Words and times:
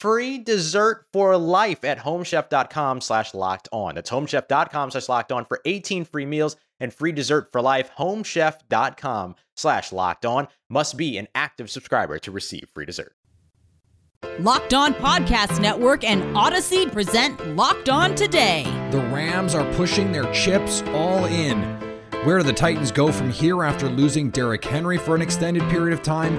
free 0.00 0.38
dessert 0.38 1.04
for 1.12 1.36
life 1.36 1.84
at 1.84 1.98
homechef.com 1.98 3.00
slash 3.00 3.34
locked 3.34 3.68
on. 3.72 3.94
That's 3.94 4.10
homechef.com 4.10 4.90
slash 4.90 5.08
locked 5.08 5.32
on 5.32 5.44
for 5.44 5.60
18 5.64 6.04
free 6.04 6.26
meals 6.26 6.56
and 6.80 6.92
free 6.92 7.12
dessert 7.12 7.50
for 7.52 7.60
life. 7.60 7.90
Homechef.com 7.98 9.34
slash 9.56 9.92
locked 9.92 10.24
on 10.26 10.48
must 10.68 10.96
be 10.96 11.18
an 11.18 11.28
active 11.34 11.70
subscriber 11.70 12.18
to 12.20 12.30
receive 12.30 12.68
free 12.74 12.86
dessert. 12.86 13.14
Locked 14.40 14.74
On 14.74 14.94
Podcast 14.94 15.60
Network 15.60 16.04
and 16.04 16.36
Odyssey 16.36 16.86
present 16.86 17.56
Locked 17.56 17.88
On 17.88 18.14
Today. 18.14 18.64
The 18.90 18.98
Rams 18.98 19.54
are 19.54 19.70
pushing 19.74 20.12
their 20.12 20.30
chips 20.32 20.82
all 20.88 21.24
in. 21.26 21.77
Where 22.24 22.38
do 22.38 22.42
the 22.42 22.52
Titans 22.52 22.90
go 22.90 23.12
from 23.12 23.30
here 23.30 23.62
after 23.62 23.88
losing 23.88 24.30
Derrick 24.30 24.64
Henry 24.64 24.98
for 24.98 25.14
an 25.14 25.22
extended 25.22 25.62
period 25.70 25.96
of 25.96 26.02
time? 26.02 26.34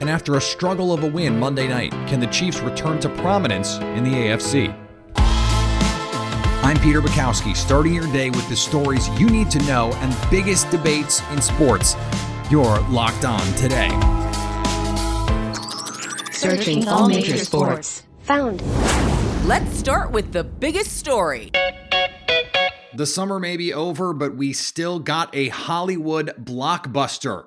And 0.00 0.08
after 0.08 0.36
a 0.36 0.40
struggle 0.40 0.92
of 0.92 1.02
a 1.02 1.08
win 1.08 1.40
Monday 1.40 1.66
night, 1.66 1.90
can 2.06 2.20
the 2.20 2.28
Chiefs 2.28 2.60
return 2.60 3.00
to 3.00 3.08
prominence 3.08 3.78
in 3.78 4.04
the 4.04 4.12
AFC? 4.12 4.72
I'm 5.16 6.78
Peter 6.78 7.00
Bukowski, 7.00 7.56
starting 7.56 7.92
your 7.92 8.06
day 8.12 8.30
with 8.30 8.48
the 8.48 8.54
stories 8.54 9.08
you 9.18 9.28
need 9.28 9.50
to 9.50 9.58
know 9.64 9.92
and 9.94 10.16
biggest 10.30 10.70
debates 10.70 11.20
in 11.32 11.42
sports. 11.42 11.96
You're 12.48 12.78
locked 12.88 13.24
on 13.24 13.44
today. 13.54 13.90
Searching 16.30 16.86
all 16.86 17.08
major 17.08 17.38
sports. 17.38 18.04
Found. 18.20 18.62
Let's 19.48 19.76
start 19.76 20.12
with 20.12 20.32
the 20.32 20.44
biggest 20.44 20.96
story. 20.96 21.50
The 22.96 23.06
summer 23.06 23.40
may 23.40 23.56
be 23.56 23.74
over, 23.74 24.12
but 24.12 24.36
we 24.36 24.52
still 24.52 25.00
got 25.00 25.34
a 25.34 25.48
Hollywood 25.48 26.32
blockbuster. 26.38 27.46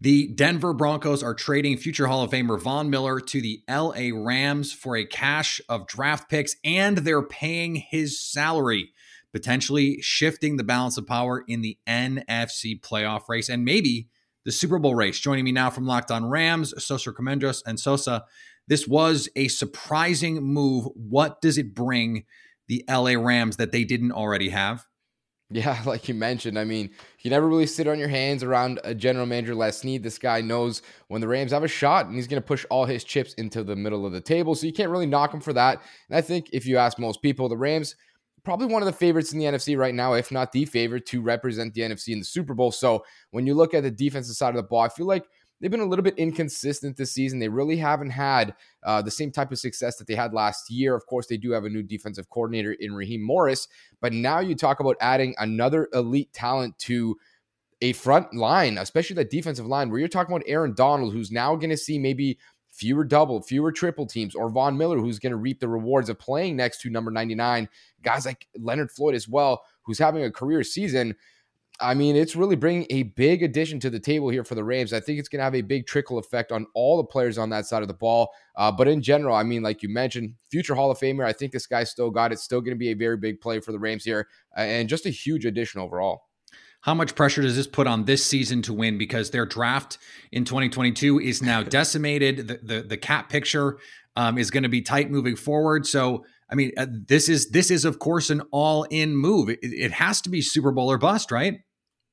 The 0.00 0.26
Denver 0.26 0.72
Broncos 0.72 1.22
are 1.22 1.32
trading 1.32 1.76
future 1.76 2.08
Hall 2.08 2.24
of 2.24 2.32
Famer 2.32 2.60
Von 2.60 2.90
Miller 2.90 3.20
to 3.20 3.40
the 3.40 3.62
LA 3.70 4.10
Rams 4.12 4.72
for 4.72 4.96
a 4.96 5.04
cache 5.04 5.60
of 5.68 5.86
draft 5.86 6.28
picks, 6.28 6.56
and 6.64 6.98
they're 6.98 7.22
paying 7.22 7.76
his 7.76 8.20
salary, 8.20 8.90
potentially 9.32 9.98
shifting 10.00 10.56
the 10.56 10.64
balance 10.64 10.98
of 10.98 11.06
power 11.06 11.44
in 11.46 11.60
the 11.60 11.78
NFC 11.86 12.80
playoff 12.80 13.28
race 13.28 13.48
and 13.48 13.64
maybe 13.64 14.08
the 14.44 14.50
Super 14.50 14.80
Bowl 14.80 14.96
race. 14.96 15.20
Joining 15.20 15.44
me 15.44 15.52
now 15.52 15.70
from 15.70 15.86
Locked 15.86 16.10
On 16.10 16.24
Rams, 16.24 16.74
Sosa 16.82 17.12
Kremenjas 17.12 17.62
and 17.64 17.78
Sosa. 17.78 18.24
This 18.66 18.88
was 18.88 19.28
a 19.36 19.46
surprising 19.46 20.42
move. 20.42 20.88
What 20.96 21.40
does 21.40 21.58
it 21.58 21.76
bring 21.76 22.24
the 22.70 22.84
LA 22.88 23.20
Rams 23.20 23.56
that 23.56 23.72
they 23.72 23.82
didn't 23.82 24.12
already 24.12 24.48
have? 24.48 24.86
Yeah, 25.50 25.82
like 25.86 26.08
you 26.08 26.14
mentioned, 26.14 26.56
I 26.56 26.64
mean, 26.64 26.90
you 27.20 27.30
never 27.30 27.48
really 27.48 27.66
sit 27.66 27.88
on 27.88 27.98
your 27.98 28.08
hands 28.08 28.44
around 28.44 28.78
a 28.84 28.94
general 28.94 29.26
manager 29.26 29.56
Les 29.56 29.78
Snead. 29.78 30.04
This 30.04 30.18
guy 30.18 30.40
knows 30.40 30.80
when 31.08 31.20
the 31.20 31.26
Rams 31.26 31.50
have 31.50 31.64
a 31.64 31.68
shot 31.68 32.06
and 32.06 32.14
he's 32.14 32.28
going 32.28 32.40
to 32.40 32.46
push 32.46 32.64
all 32.70 32.84
his 32.84 33.02
chips 33.02 33.34
into 33.34 33.64
the 33.64 33.74
middle 33.74 34.06
of 34.06 34.12
the 34.12 34.20
table. 34.20 34.54
So 34.54 34.66
you 34.66 34.72
can't 34.72 34.90
really 34.90 35.06
knock 35.06 35.34
him 35.34 35.40
for 35.40 35.52
that. 35.52 35.82
And 36.08 36.16
I 36.16 36.20
think 36.20 36.50
if 36.52 36.64
you 36.64 36.78
ask 36.78 36.96
most 36.96 37.20
people, 37.20 37.48
the 37.48 37.56
Rams 37.56 37.96
probably 38.44 38.66
one 38.66 38.80
of 38.80 38.86
the 38.86 38.92
favorites 38.92 39.32
in 39.32 39.38
the 39.38 39.44
NFC 39.44 39.76
right 39.76 39.94
now, 39.94 40.14
if 40.14 40.30
not 40.30 40.52
the 40.52 40.64
favorite 40.64 41.04
to 41.06 41.20
represent 41.20 41.74
the 41.74 41.82
NFC 41.82 42.08
in 42.08 42.20
the 42.20 42.24
Super 42.24 42.54
Bowl. 42.54 42.72
So 42.72 43.04
when 43.32 43.46
you 43.46 43.54
look 43.54 43.74
at 43.74 43.82
the 43.82 43.90
defensive 43.90 44.36
side 44.36 44.50
of 44.50 44.56
the 44.56 44.62
ball, 44.62 44.80
I 44.80 44.88
feel 44.88 45.06
like 45.06 45.26
they've 45.60 45.70
been 45.70 45.80
a 45.80 45.86
little 45.86 46.02
bit 46.02 46.18
inconsistent 46.18 46.96
this 46.96 47.12
season. 47.12 47.38
They 47.38 47.48
really 47.48 47.76
haven't 47.76 48.10
had 48.10 48.54
uh, 48.82 49.02
the 49.02 49.10
same 49.10 49.30
type 49.30 49.52
of 49.52 49.58
success 49.58 49.96
that 49.96 50.06
they 50.06 50.14
had 50.14 50.32
last 50.32 50.70
year. 50.70 50.94
Of 50.94 51.06
course, 51.06 51.26
they 51.26 51.36
do 51.36 51.50
have 51.52 51.64
a 51.64 51.70
new 51.70 51.82
defensive 51.82 52.30
coordinator 52.30 52.72
in 52.72 52.94
Raheem 52.94 53.22
Morris, 53.22 53.68
but 54.00 54.12
now 54.12 54.40
you 54.40 54.54
talk 54.54 54.80
about 54.80 54.96
adding 55.00 55.34
another 55.38 55.88
elite 55.92 56.32
talent 56.32 56.78
to 56.80 57.16
a 57.82 57.92
front 57.94 58.34
line, 58.34 58.78
especially 58.78 59.14
that 59.16 59.30
defensive 59.30 59.66
line, 59.66 59.90
where 59.90 59.98
you're 59.98 60.08
talking 60.08 60.34
about 60.34 60.46
Aaron 60.46 60.74
Donald, 60.74 61.12
who's 61.12 61.30
now 61.30 61.56
going 61.56 61.70
to 61.70 61.76
see 61.76 61.98
maybe 61.98 62.38
fewer 62.70 63.04
double, 63.04 63.42
fewer 63.42 63.72
triple 63.72 64.06
teams, 64.06 64.34
or 64.34 64.48
Von 64.48 64.76
Miller, 64.76 64.98
who's 64.98 65.18
going 65.18 65.30
to 65.30 65.36
reap 65.36 65.60
the 65.60 65.68
rewards 65.68 66.08
of 66.08 66.18
playing 66.18 66.56
next 66.56 66.80
to 66.82 66.90
number 66.90 67.10
99. 67.10 67.68
Guys 68.02 68.26
like 68.26 68.46
Leonard 68.58 68.90
Floyd 68.90 69.14
as 69.14 69.28
well, 69.28 69.64
who's 69.82 69.98
having 69.98 70.24
a 70.24 70.30
career 70.30 70.62
season. 70.62 71.14
I 71.80 71.94
mean, 71.94 72.14
it's 72.14 72.36
really 72.36 72.56
bringing 72.56 72.86
a 72.90 73.04
big 73.04 73.42
addition 73.42 73.80
to 73.80 73.90
the 73.90 73.98
table 73.98 74.28
here 74.28 74.44
for 74.44 74.54
the 74.54 74.62
Rams. 74.62 74.92
I 74.92 75.00
think 75.00 75.18
it's 75.18 75.28
going 75.28 75.38
to 75.38 75.44
have 75.44 75.54
a 75.54 75.62
big 75.62 75.86
trickle 75.86 76.18
effect 76.18 76.52
on 76.52 76.66
all 76.74 76.98
the 76.98 77.04
players 77.04 77.38
on 77.38 77.48
that 77.50 77.66
side 77.66 77.82
of 77.82 77.88
the 77.88 77.94
ball. 77.94 78.30
Uh, 78.56 78.70
but 78.70 78.86
in 78.86 79.00
general, 79.00 79.34
I 79.34 79.42
mean, 79.42 79.62
like 79.62 79.82
you 79.82 79.88
mentioned, 79.88 80.34
future 80.50 80.74
Hall 80.74 80.90
of 80.90 80.98
Famer, 80.98 81.24
I 81.24 81.32
think 81.32 81.52
this 81.52 81.66
guy 81.66 81.84
still 81.84 82.10
got 82.10 82.32
it. 82.32 82.38
Still 82.38 82.60
going 82.60 82.74
to 82.74 82.78
be 82.78 82.90
a 82.90 82.94
very 82.94 83.16
big 83.16 83.40
play 83.40 83.60
for 83.60 83.72
the 83.72 83.78
Rams 83.78 84.04
here, 84.04 84.28
uh, 84.56 84.60
and 84.60 84.88
just 84.88 85.06
a 85.06 85.10
huge 85.10 85.46
addition 85.46 85.80
overall. 85.80 86.24
How 86.82 86.94
much 86.94 87.14
pressure 87.14 87.42
does 87.42 87.56
this 87.56 87.66
put 87.66 87.86
on 87.86 88.04
this 88.04 88.24
season 88.24 88.62
to 88.62 88.72
win? 88.72 88.96
Because 88.96 89.30
their 89.30 89.44
draft 89.44 89.98
in 90.32 90.44
2022 90.44 91.20
is 91.20 91.42
now 91.42 91.62
decimated. 91.78 92.48
The 92.48 92.60
the, 92.62 92.82
the 92.82 92.96
cap 92.96 93.28
picture 93.28 93.78
um, 94.16 94.38
is 94.38 94.50
going 94.50 94.62
to 94.64 94.68
be 94.68 94.82
tight 94.82 95.10
moving 95.10 95.36
forward. 95.36 95.86
So, 95.86 96.24
I 96.50 96.54
mean, 96.54 96.72
uh, 96.76 96.86
this 96.90 97.28
is 97.28 97.50
this 97.50 97.70
is 97.70 97.84
of 97.84 97.98
course 97.98 98.30
an 98.30 98.42
all 98.50 98.84
in 98.84 99.16
move. 99.16 99.48
It, 99.48 99.58
it 99.62 99.92
has 99.92 100.20
to 100.22 100.30
be 100.30 100.42
Super 100.42 100.72
Bowl 100.72 100.90
or 100.90 100.98
bust, 100.98 101.30
right? 101.30 101.60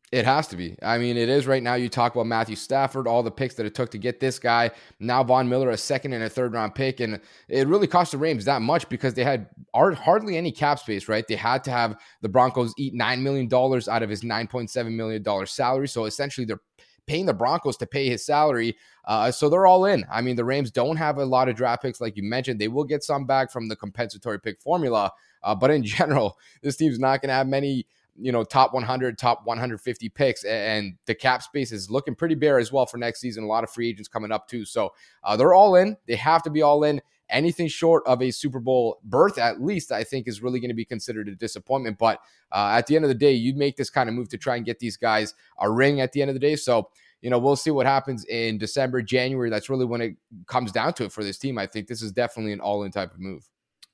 It 0.10 0.24
has 0.24 0.48
to 0.48 0.56
be. 0.56 0.78
I 0.82 0.98
mean, 0.98 1.18
it 1.18 1.28
is 1.28 1.48
right 1.48 1.62
now. 1.62 1.74
You 1.74 1.90
talk 1.90 2.16
about 2.16 2.28
Matthew 2.28 2.56
Stafford, 2.56 3.08
all 3.08 3.24
the 3.24 3.32
picks 3.32 3.56
that 3.56 3.66
it 3.66 3.76
took 3.76 3.92
to 3.92 3.98
get 3.98 4.22
this 4.22 4.40
guy. 4.40 4.72
Now 5.02 5.22
Von 5.22 5.50
Miller, 5.50 5.70
a 5.72 5.78
second 5.78 6.14
and 6.14 6.24
a 6.24 6.30
third 6.30 6.54
round 6.54 6.76
pick, 6.76 7.02
and 7.02 7.20
it 7.50 7.68
really 7.68 7.88
cost 7.88 8.14
the 8.14 8.18
Rams 8.18 8.46
that 8.46 8.62
much 8.62 8.88
because 8.88 9.16
they 9.16 9.26
had 9.26 9.50
hardly 9.76 10.38
any 10.38 10.54
cap 10.54 10.80
space. 10.80 11.10
Right? 11.10 11.28
They 11.28 11.36
had 11.36 11.62
to 11.66 11.72
have 11.72 11.98
the 12.22 12.30
Broncos 12.30 12.74
eat 12.78 12.94
nine 12.94 13.22
million 13.22 13.50
dollars 13.50 13.90
out 13.90 14.02
of 14.02 14.10
his 14.10 14.24
nine 14.24 14.48
point 14.48 14.70
seven 14.70 14.96
million 14.96 15.24
dollars 15.24 15.52
salary. 15.52 15.90
So 15.90 16.06
essentially, 16.06 16.46
they're 16.46 16.62
paying 17.06 17.26
the 17.26 17.34
Broncos 17.34 17.76
to 17.78 17.86
pay 17.86 18.08
his 18.08 18.26
salary. 18.26 18.78
Uh, 19.06 19.30
so 19.30 19.50
they're 19.50 19.66
all 19.66 19.86
in. 19.86 20.06
I 20.10 20.22
mean, 20.22 20.38
the 20.38 20.46
Rams 20.46 20.72
don't 20.72 20.98
have 20.98 21.18
a 21.18 21.26
lot 21.26 21.50
of 21.50 21.56
draft 21.58 21.82
picks, 21.82 22.00
like 22.00 22.16
you 22.16 22.24
mentioned. 22.24 22.62
They 22.62 22.68
will 22.70 22.84
get 22.86 23.04
some 23.04 23.26
back 23.26 23.52
from 23.52 23.68
the 23.68 23.76
compensatory 23.76 24.40
pick 24.40 24.62
formula. 24.62 25.12
Uh, 25.44 25.56
but 25.56 25.70
in 25.70 25.84
general, 25.84 26.38
this 26.62 26.78
team's 26.78 27.00
not 27.00 27.22
going 27.22 27.30
to 27.30 27.36
have 27.36 27.48
many 27.48 27.88
you 28.20 28.32
know, 28.32 28.44
top 28.44 28.74
100, 28.74 29.18
top 29.18 29.46
150 29.46 30.10
picks, 30.10 30.44
and 30.44 30.96
the 31.06 31.16
cap 31.16 31.42
space 31.44 31.72
is 31.72 31.92
looking 31.92 32.16
pretty 32.16 32.36
bare 32.36 32.60
as 32.60 32.72
well 32.72 32.86
for 32.86 32.98
next 32.98 33.20
season. 33.20 33.44
A 33.44 33.48
lot 33.48 33.64
of 33.64 33.70
free 33.70 33.90
agents 33.90 34.08
coming 34.08 34.32
up 34.32 34.48
too, 34.48 34.66
so 34.66 34.94
uh, 35.24 35.36
they're 35.38 35.54
all 35.54 35.76
in. 35.76 35.98
They 36.08 36.16
have 36.16 36.44
to 36.44 36.50
be 36.50 36.62
all 36.62 36.84
in. 36.84 37.02
Anything 37.30 37.68
short 37.68 38.04
of 38.08 38.22
a 38.22 38.32
Super 38.32 38.60
Bowl 38.60 39.00
berth, 39.04 39.38
at 39.38 39.62
least, 39.62 39.92
I 39.92 40.04
think, 40.06 40.28
is 40.28 40.42
really 40.42 40.62
going 40.62 40.70
to 40.70 40.76
be 40.76 40.86
considered 40.86 41.28
a 41.28 41.36
disappointment. 41.36 41.98
But 41.98 42.20
uh, 42.52 42.70
at 42.78 42.88
the 42.88 42.96
end 42.96 43.04
of 43.04 43.10
the 43.10 43.16
day, 43.16 43.34
you'd 43.34 43.58
make 43.58 43.76
this 43.76 43.90
kind 43.90 44.08
of 44.08 44.16
move 44.16 44.30
to 44.30 44.38
try 44.38 44.56
and 44.56 44.66
get 44.66 44.80
these 44.80 44.96
guys 44.96 45.34
a 45.60 45.70
ring 45.70 46.00
at 46.00 46.14
the 46.14 46.22
end 46.22 46.30
of 46.30 46.36
the 46.36 46.40
day. 46.40 46.56
So 46.56 46.90
you 47.22 47.30
know, 47.30 47.40
we'll 47.40 47.56
see 47.56 47.72
what 47.72 47.86
happens 47.86 48.26
in 48.26 48.58
December, 48.58 49.02
January. 49.02 49.50
That's 49.50 49.70
really 49.70 49.86
when 49.86 50.02
it 50.02 50.16
comes 50.46 50.72
down 50.72 50.94
to 50.94 51.06
it 51.06 51.12
for 51.12 51.24
this 51.24 51.38
team. 51.38 51.58
I 51.58 51.66
think 51.66 51.88
this 51.88 52.02
is 52.02 52.12
definitely 52.12 52.54
an 52.54 52.60
all 52.60 52.84
in 52.84 52.92
type 52.92 53.14
of 53.14 53.20
move. 53.20 53.50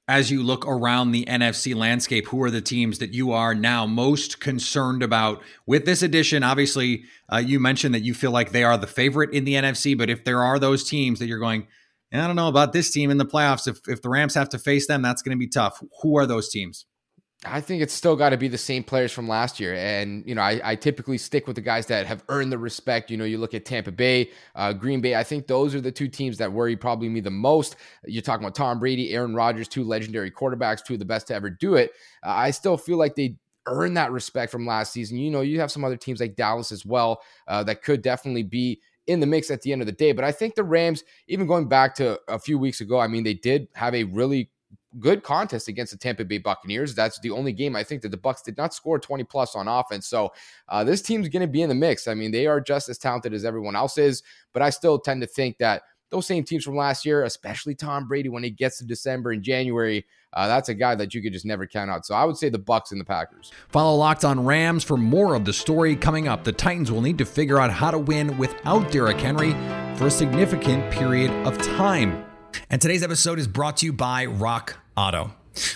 As 0.07 0.29
you 0.29 0.44
look 0.44 0.65
around 0.67 1.11
the 1.11 1.25
NFC 1.25 1.73
landscape, 1.75 2.27
who 2.27 2.44
are 2.44 2.51
the 2.51 2.61
teams 2.61 3.00
that 3.00 3.13
you 3.13 3.31
are 3.31 3.55
now 3.55 3.85
most 3.85 4.39
concerned 4.39 5.01
about 5.01 5.41
with 5.65 5.85
this 5.85 6.01
addition? 6.01 6.44
Obviously, 6.44 7.05
uh, 7.31 7.38
you 7.38 7.59
mentioned 7.59 7.95
that 7.95 8.03
you 8.03 8.13
feel 8.13 8.31
like 8.31 8.51
they 8.51 8.63
are 8.63 8.77
the 8.77 8.88
favorite 8.88 9.31
in 9.31 9.45
the 9.45 9.53
NFC, 9.53 9.97
but 9.97 10.09
if 10.09 10.25
there 10.25 10.41
are 10.44 10.59
those 10.59 10.83
teams 10.83 11.19
that 11.19 11.27
you're 11.27 11.39
going, 11.39 11.67
I 12.11 12.27
don't 12.27 12.35
know 12.35 12.50
about 12.50 12.73
this 12.73 12.91
team 12.91 13.09
in 13.11 13.17
the 13.17 13.25
playoffs, 13.25 13.67
if, 13.67 13.79
if 13.88 14.01
the 14.01 14.09
Rams 14.09 14.35
have 14.35 14.50
to 14.50 14.59
face 14.59 14.88
them, 14.88 15.01
that's 15.01 15.21
going 15.21 15.35
to 15.35 15.39
be 15.39 15.47
tough. 15.47 15.81
Who 16.01 16.17
are 16.17 16.25
those 16.25 16.50
teams? 16.50 16.85
I 17.45 17.62
think 17.62 17.81
it's 17.81 17.94
still 17.94 18.16
got 18.16 18.30
to 18.30 18.38
be 18.38 18.48
the 18.48 18.57
same 18.57 18.84
players 18.84 19.12
from 19.12 19.28
last 19.28 19.60
year. 19.60 19.74
And, 19.75 20.24
you 20.25 20.36
know, 20.36 20.42
I, 20.42 20.62
I, 20.63 20.75
typically 20.75 21.18
stick 21.18 21.45
with 21.45 21.56
the 21.56 21.62
guys 21.62 21.86
that 21.88 22.06
have 22.06 22.24
earned 22.30 22.51
the 22.51 22.57
respect. 22.57 23.12
You 23.12 23.18
know, 23.18 23.25
you 23.25 23.38
look 23.38 23.54
at 23.54 23.66
Tampa 23.66 23.92
Bay, 23.92 24.31
uh, 24.56 24.72
Green 24.72 25.01
Bay. 25.01 25.16
I 25.16 25.24
think 25.24 25.48
those 25.48 25.75
are 25.75 25.81
the 25.81 25.92
two 25.92 26.07
teams 26.07 26.38
that 26.38 26.51
worry 26.51 26.75
probably 26.75 27.10
me 27.10 27.19
the 27.19 27.31
most. 27.31 27.75
You're 28.06 28.22
talking 28.22 28.45
about 28.45 28.56
Tom 28.56 28.80
Brady, 28.80 29.13
Aaron 29.13 29.36
Rodgers, 29.36 29.68
two 29.68 29.84
legendary 29.84 30.31
quarterbacks, 30.31 30.84
two 30.84 30.94
of 30.94 31.00
the 31.00 31.06
best 31.06 31.28
to 31.28 31.36
ever 31.36 31.50
do 31.50 31.75
it. 31.75 31.92
Uh, 32.25 32.30
I 32.30 32.51
still 32.51 32.78
feel 32.78 32.98
like 32.98 33.16
they 33.16 33.36
earn 33.66 33.94
that 33.96 34.12
respect 34.12 34.51
from 34.51 34.66
last 34.66 34.94
season. 34.94 35.18
You 35.18 35.31
know, 35.31 35.42
you 35.42 35.60
have 35.60 35.72
some 35.72 35.84
other 35.84 35.98
teams 35.98 36.19
like 36.19 36.36
Dallas 36.36 36.72
as 36.72 36.86
well 36.86 37.22
uh, 37.48 37.63
that 37.63 37.81
could 37.81 38.01
definitely 38.01 38.44
be 38.44 38.80
in 39.07 39.19
the 39.19 39.25
mix 39.25 39.51
at 39.51 39.62
the 39.62 39.74
end 39.74 39.81
of 39.81 39.86
the 39.86 39.92
day. 39.92 40.12
But 40.12 40.24
I 40.24 40.31
think 40.31 40.56
the 40.56 40.63
Rams, 40.63 41.04
even 41.28 41.48
going 41.48 41.68
back 41.68 41.96
to 41.96 42.19
a 42.28 42.39
few 42.39 42.57
weeks 42.57 42.81
ago, 42.81 43.00
I 43.00 43.07
mean, 43.07 43.24
they 43.24 43.34
did 43.34 43.68
have 43.74 43.94
a 43.96 44.06
really 44.06 44.50
good 45.00 45.24
contest 45.24 45.68
against 45.68 45.92
the 45.92 45.98
Tampa 45.98 46.25
Bay 46.25 46.38
Buccaneers. 46.38 46.95
That's 46.95 47.19
the 47.19 47.31
only 47.31 47.51
game 47.54 47.75
I 47.75 47.84
think 47.84 48.01
that 48.01 48.10
the 48.10 48.18
Bucks 48.18 48.42
did 48.42 48.57
not 48.57 48.74
score 48.74 49.00
20 49.00 49.24
plus 49.24 49.56
on 49.56 49.68
offense. 49.68 50.07
So 50.07 50.34
uh, 50.69 50.84
this 50.84 51.01
team's 51.01 51.30
going 51.30 51.42
to 51.42 51.48
be 51.48 51.62
in 51.62 51.69
the 51.69 51.75
mix. 51.75 52.07
I 52.07 52.13
mean, 52.13 52.31
they 52.31 52.48
are 52.48 52.62
just 52.62 52.90
as 52.90 52.98
talented 52.98 53.34
as 53.34 53.45
everyone 53.45 53.75
else 53.75 53.98
is, 53.98 54.24
but 54.54 54.62
I 54.62 54.69
still 54.69 55.00
tend 55.00 55.22
to 55.22 55.28
think 55.28 55.57
that 55.57 55.84
those 56.13 56.28
same 56.28 56.44
teams 56.44 56.63
from 56.63 56.75
last 56.75 57.06
year, 57.06 57.24
especially 57.24 57.74
Tom 57.74 58.07
Brady, 58.07 58.30
when 58.30 58.44
he 58.44 58.51
gets 58.51 58.78
to 58.78 58.86
December 58.86 59.31
and 59.31 59.42
January, 59.42 60.06
uh, 60.31 60.48
that's 60.48 60.69
a 60.69 60.74
guy 60.74 60.94
that 60.94 61.13
you 61.13 61.24
could 61.24 61.34
just 61.34 61.46
never 61.46 61.66
count 61.66 61.89
out. 61.89 62.06
So 62.06 62.13
I 62.13 62.24
would 62.24 62.38
say 62.38 62.50
the 62.50 62.60
Bucks 62.60 62.92
and 62.92 63.01
the 63.01 63.06
Packers. 63.06 63.51
Follow 63.69 63.98
Locked 63.98 64.24
On 64.24 64.46
Rams 64.46 64.84
for 64.84 64.96
more 64.96 65.34
of 65.34 65.44
the 65.44 65.54
story 65.54 65.96
coming 65.96 66.28
up. 66.28 66.44
The 66.44 66.51
Titans 66.51 66.92
will 66.92 67.01
need 67.01 67.18
to 67.18 67.25
figure 67.25 67.60
out 67.60 67.72
how 67.72 67.89
to 67.89 67.98
win 67.98 68.38
without 68.38 68.92
Derrick 68.92 69.19
Henry 69.19 69.54
for 69.98 70.07
a 70.07 70.12
significant 70.12 70.92
period 70.92 71.31
of 71.48 71.57
time. 71.57 72.24
And 72.69 72.81
today's 72.81 73.04
episode 73.04 73.39
is 73.39 73.48
brought 73.48 73.78
to 73.78 73.88
you 73.88 73.94
by 73.94 74.25
Rock 74.25 74.82
Auto. 74.95 75.34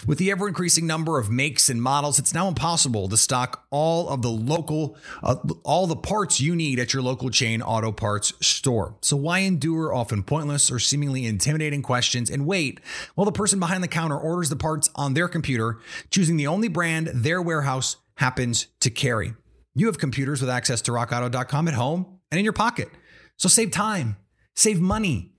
With 0.08 0.18
the 0.18 0.32
ever 0.32 0.48
increasing 0.48 0.88
number 0.88 1.20
of 1.20 1.30
makes 1.30 1.70
and 1.70 1.82
models, 1.82 2.18
it's 2.18 2.34
now 2.34 2.48
impossible 2.48 3.08
to 3.10 3.18
stock 3.18 3.66
all 3.70 4.10
of 4.10 4.24
the 4.24 4.30
local, 4.30 4.98
uh, 5.22 5.36
all 5.64 5.86
the 5.86 5.96
parts 5.96 6.40
you 6.40 6.56
need 6.56 6.80
at 6.80 6.94
your 6.94 7.04
local 7.04 7.30
chain 7.30 7.62
auto 7.62 7.92
parts 7.92 8.34
store. 8.42 8.96
So 9.02 9.16
why 9.16 9.40
endure 9.40 9.94
often 9.94 10.24
pointless 10.24 10.72
or 10.72 10.80
seemingly 10.80 11.26
intimidating 11.26 11.84
questions 11.84 12.32
and 12.32 12.48
wait 12.48 12.80
while 13.14 13.26
the 13.26 13.32
person 13.32 13.60
behind 13.60 13.84
the 13.84 13.88
counter 13.88 14.18
orders 14.18 14.50
the 14.50 14.56
parts 14.56 14.90
on 14.96 15.14
their 15.14 15.28
computer, 15.28 15.78
choosing 16.10 16.38
the 16.38 16.48
only 16.48 16.70
brand 16.70 17.08
their 17.14 17.42
warehouse 17.42 17.98
happens 18.16 18.68
to 18.80 18.90
carry? 18.90 19.36
You 19.76 19.86
have 19.86 20.00
computers 20.00 20.42
with 20.42 20.50
access 20.50 20.82
to 20.84 20.92
rockauto.com 20.92 21.68
at 21.68 21.76
home 21.76 22.20
and 22.32 22.40
in 22.40 22.44
your 22.44 22.54
pocket. 22.54 22.90
So 23.38 23.48
save 23.48 23.70
time, 23.70 24.18
save 24.56 24.82
money 24.82 25.37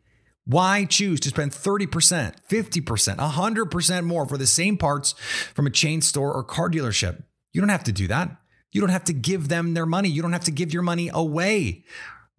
why 0.48 0.86
choose 0.86 1.20
to 1.20 1.28
spend 1.28 1.52
30%, 1.52 2.34
50%, 2.48 3.16
100% 3.16 4.04
more 4.04 4.26
for 4.26 4.38
the 4.38 4.46
same 4.46 4.78
parts 4.78 5.12
from 5.54 5.66
a 5.66 5.70
chain 5.70 6.00
store 6.00 6.32
or 6.32 6.42
car 6.42 6.70
dealership? 6.70 7.22
You 7.52 7.60
don't 7.60 7.68
have 7.68 7.84
to 7.84 7.92
do 7.92 8.08
that. 8.08 8.34
You 8.72 8.80
don't 8.80 8.88
have 8.88 9.04
to 9.04 9.12
give 9.12 9.48
them 9.48 9.74
their 9.74 9.84
money. 9.84 10.08
You 10.08 10.22
don't 10.22 10.32
have 10.32 10.44
to 10.44 10.50
give 10.50 10.72
your 10.72 10.82
money 10.82 11.10
away. 11.12 11.84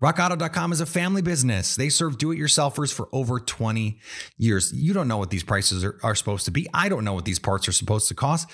RockAuto.com 0.02 0.72
is 0.72 0.82
a 0.82 0.88
family 0.88 1.22
business. 1.22 1.76
They 1.76 1.90
serve 1.90 2.18
do 2.18 2.32
it 2.32 2.40
yourselfers 2.40 2.92
for 2.92 3.10
over 3.12 3.40
20 3.40 4.00
years. 4.38 4.74
You 4.74 4.94
don't 4.94 5.08
know 5.08 5.18
what 5.18 5.30
these 5.30 5.44
prices 5.44 5.84
are, 5.84 6.00
are, 6.02 6.16
supposed 6.16 6.46
to 6.46 6.52
be. 6.52 6.68
I 6.74 6.90
don't 6.90 7.04
know 7.04 7.14
what 7.14 7.26
these 7.26 7.40
parts 7.40 7.68
are 7.68 7.74
supposed 7.74 8.08
to 8.08 8.16
cost. 8.16 8.50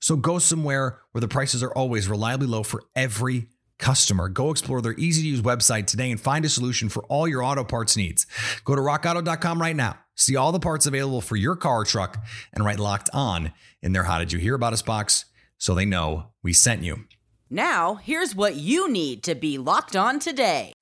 So 0.00 0.16
go 0.16 0.38
somewhere 0.38 0.98
where 1.12 1.20
the 1.20 1.28
prices 1.28 1.62
are 1.62 1.72
always 1.72 2.08
reliably 2.08 2.48
low 2.48 2.62
for 2.62 2.82
every 2.94 3.46
customer. 3.78 4.28
Go 4.28 4.50
explore 4.50 4.80
their 4.82 4.94
easy 4.94 5.22
to 5.22 5.28
use 5.28 5.40
website 5.40 5.86
today 5.86 6.10
and 6.10 6.20
find 6.20 6.44
a 6.44 6.48
solution 6.48 6.88
for 6.88 7.04
all 7.04 7.28
your 7.28 7.42
auto 7.42 7.64
parts 7.64 7.96
needs. 7.96 8.26
Go 8.64 8.74
to 8.74 8.82
rockauto.com 8.82 9.60
right 9.60 9.76
now. 9.76 9.98
See 10.16 10.36
all 10.36 10.52
the 10.52 10.60
parts 10.60 10.86
available 10.86 11.20
for 11.20 11.36
your 11.36 11.56
car 11.56 11.80
or 11.80 11.84
truck 11.84 12.18
and 12.52 12.64
write 12.64 12.80
locked 12.80 13.08
on 13.12 13.52
in 13.82 13.92
their 13.92 14.04
How 14.04 14.18
Did 14.18 14.32
You 14.32 14.38
Hear 14.38 14.54
About 14.54 14.72
Us 14.72 14.82
box 14.82 15.26
so 15.58 15.74
they 15.74 15.84
know 15.84 16.26
we 16.42 16.52
sent 16.52 16.82
you. 16.82 17.04
Now, 17.50 17.94
here's 17.94 18.34
what 18.34 18.56
you 18.56 18.90
need 18.90 19.22
to 19.22 19.34
be 19.34 19.56
locked 19.58 19.96
on 19.96 20.18
today. 20.18 20.72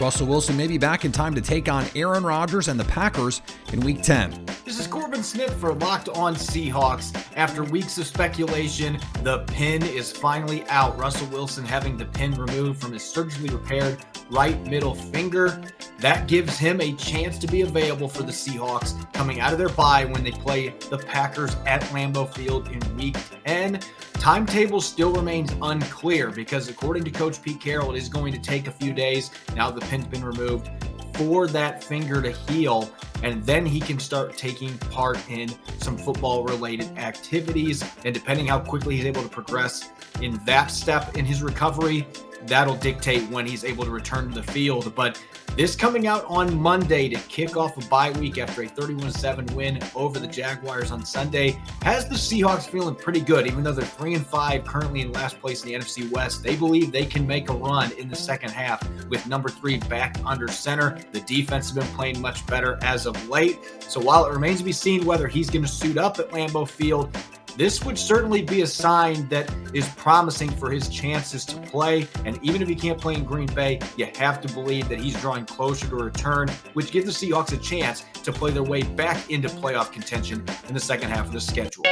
Russell 0.00 0.26
Wilson 0.26 0.56
may 0.56 0.66
be 0.66 0.76
back 0.76 1.04
in 1.04 1.12
time 1.12 1.34
to 1.34 1.40
take 1.40 1.70
on 1.70 1.86
Aaron 1.94 2.24
Rodgers 2.24 2.68
and 2.68 2.78
the 2.78 2.84
Packers 2.84 3.40
in 3.72 3.80
Week 3.80 4.02
10. 4.02 4.44
This 4.64 4.78
is 4.78 4.86
Corbin 4.86 5.22
Smith 5.22 5.54
for 5.54 5.72
Locked 5.72 6.10
On 6.10 6.34
Seahawks. 6.34 7.16
After 7.34 7.64
weeks 7.64 7.96
of 7.96 8.06
speculation, 8.06 8.98
the 9.22 9.38
pin 9.46 9.82
is 9.82 10.12
finally 10.12 10.64
out. 10.64 10.98
Russell 10.98 11.28
Wilson 11.28 11.64
having 11.64 11.96
the 11.96 12.04
pin 12.04 12.34
removed 12.34 12.80
from 12.80 12.92
his 12.92 13.02
surgically 13.02 13.48
repaired 13.48 14.04
right 14.30 14.60
middle 14.66 14.94
finger. 14.94 15.62
That 16.00 16.28
gives 16.28 16.58
him 16.58 16.80
a 16.80 16.92
chance 16.94 17.38
to 17.38 17.46
be 17.46 17.62
available 17.62 18.08
for 18.08 18.22
the 18.22 18.32
Seahawks 18.32 19.10
coming 19.14 19.40
out 19.40 19.52
of 19.52 19.58
their 19.58 19.70
bye 19.70 20.04
when 20.04 20.22
they 20.22 20.32
play 20.32 20.74
the 20.90 20.98
Packers 20.98 21.56
at 21.64 21.80
Lambeau 21.84 22.32
Field 22.34 22.68
in 22.68 22.96
Week 22.96 23.16
10. 23.46 23.80
Timetable 24.18 24.80
still 24.80 25.12
remains 25.12 25.52
unclear 25.62 26.30
because, 26.30 26.68
according 26.68 27.04
to 27.04 27.10
Coach 27.10 27.40
Pete 27.42 27.60
Carroll, 27.60 27.94
it 27.94 27.98
is 27.98 28.08
going 28.08 28.32
to 28.32 28.40
take 28.40 28.66
a 28.66 28.72
few 28.72 28.92
days 28.92 29.30
now 29.54 29.70
the 29.70 29.80
pin's 29.82 30.06
been 30.06 30.24
removed 30.24 30.68
for 31.14 31.46
that 31.46 31.82
finger 31.82 32.20
to 32.20 32.30
heal, 32.30 32.90
and 33.22 33.42
then 33.44 33.64
he 33.64 33.80
can 33.80 33.98
start 33.98 34.36
taking 34.36 34.76
part 34.78 35.18
in 35.30 35.50
some 35.78 35.96
football 35.96 36.44
related 36.44 36.86
activities. 36.98 37.82
And 38.04 38.14
depending 38.14 38.46
how 38.48 38.60
quickly 38.60 38.96
he's 38.96 39.06
able 39.06 39.22
to 39.22 39.28
progress 39.28 39.90
in 40.20 40.38
that 40.44 40.70
step 40.70 41.16
in 41.16 41.24
his 41.24 41.42
recovery, 41.42 42.06
that'll 42.44 42.76
dictate 42.76 43.22
when 43.30 43.46
he's 43.46 43.64
able 43.64 43.84
to 43.84 43.90
return 43.90 44.28
to 44.28 44.34
the 44.34 44.52
field. 44.52 44.94
But 44.94 45.20
this 45.56 45.74
coming 45.74 46.06
out 46.06 46.24
on 46.26 46.54
Monday 46.60 47.08
to 47.08 47.16
kick 47.28 47.56
off 47.56 47.82
a 47.82 47.88
bye 47.88 48.10
week 48.10 48.36
after 48.36 48.62
a 48.62 48.68
31 48.68 49.10
7 49.10 49.46
win 49.54 49.80
over 49.94 50.18
the 50.18 50.26
Jaguars 50.26 50.90
on 50.90 51.04
Sunday 51.04 51.58
has 51.82 52.08
the 52.08 52.14
Seahawks 52.14 52.68
feeling 52.68 52.94
pretty 52.94 53.20
good. 53.20 53.46
Even 53.46 53.64
though 53.64 53.72
they're 53.72 53.84
3 53.84 54.14
and 54.14 54.26
5 54.26 54.64
currently 54.64 55.00
in 55.00 55.12
last 55.12 55.40
place 55.40 55.64
in 55.64 55.70
the 55.70 55.78
NFC 55.78 56.10
West, 56.12 56.42
they 56.42 56.56
believe 56.56 56.92
they 56.92 57.06
can 57.06 57.26
make 57.26 57.48
a 57.48 57.54
run 57.54 57.90
in 57.92 58.08
the 58.08 58.16
second 58.16 58.50
half 58.50 58.86
with 59.08 59.26
number 59.26 59.48
three 59.48 59.78
back 59.78 60.16
under 60.24 60.48
center. 60.48 60.98
The 61.12 61.20
defense 61.20 61.70
has 61.70 61.76
been 61.76 61.96
playing 61.96 62.20
much 62.20 62.46
better 62.46 62.78
as 62.82 63.06
of 63.06 63.28
late. 63.28 63.58
So 63.80 64.00
while 64.00 64.26
it 64.26 64.32
remains 64.32 64.58
to 64.58 64.64
be 64.64 64.72
seen 64.72 65.04
whether 65.04 65.26
he's 65.26 65.48
going 65.48 65.64
to 65.64 65.70
suit 65.70 65.96
up 65.96 66.18
at 66.18 66.30
Lambeau 66.30 66.68
Field, 66.68 67.16
this 67.56 67.84
would 67.84 67.98
certainly 67.98 68.42
be 68.42 68.62
a 68.62 68.66
sign 68.66 69.28
that 69.28 69.52
is 69.72 69.88
promising 69.90 70.50
for 70.50 70.70
his 70.70 70.88
chances 70.88 71.44
to 71.46 71.56
play. 71.62 72.06
And 72.24 72.38
even 72.42 72.62
if 72.62 72.68
he 72.68 72.74
can't 72.74 73.00
play 73.00 73.14
in 73.14 73.24
Green 73.24 73.46
Bay, 73.46 73.80
you 73.96 74.08
have 74.16 74.40
to 74.42 74.52
believe 74.52 74.88
that 74.88 75.00
he's 75.00 75.18
drawing 75.20 75.46
closer 75.46 75.88
to 75.88 75.96
a 75.96 76.04
return, 76.04 76.48
which 76.74 76.92
gives 76.92 77.06
the 77.06 77.30
Seahawks 77.30 77.52
a 77.52 77.56
chance 77.56 78.04
to 78.22 78.32
play 78.32 78.50
their 78.50 78.62
way 78.62 78.82
back 78.82 79.30
into 79.30 79.48
playoff 79.48 79.92
contention 79.92 80.44
in 80.68 80.74
the 80.74 80.80
second 80.80 81.10
half 81.10 81.26
of 81.26 81.32
the 81.32 81.40
schedule 81.40 81.84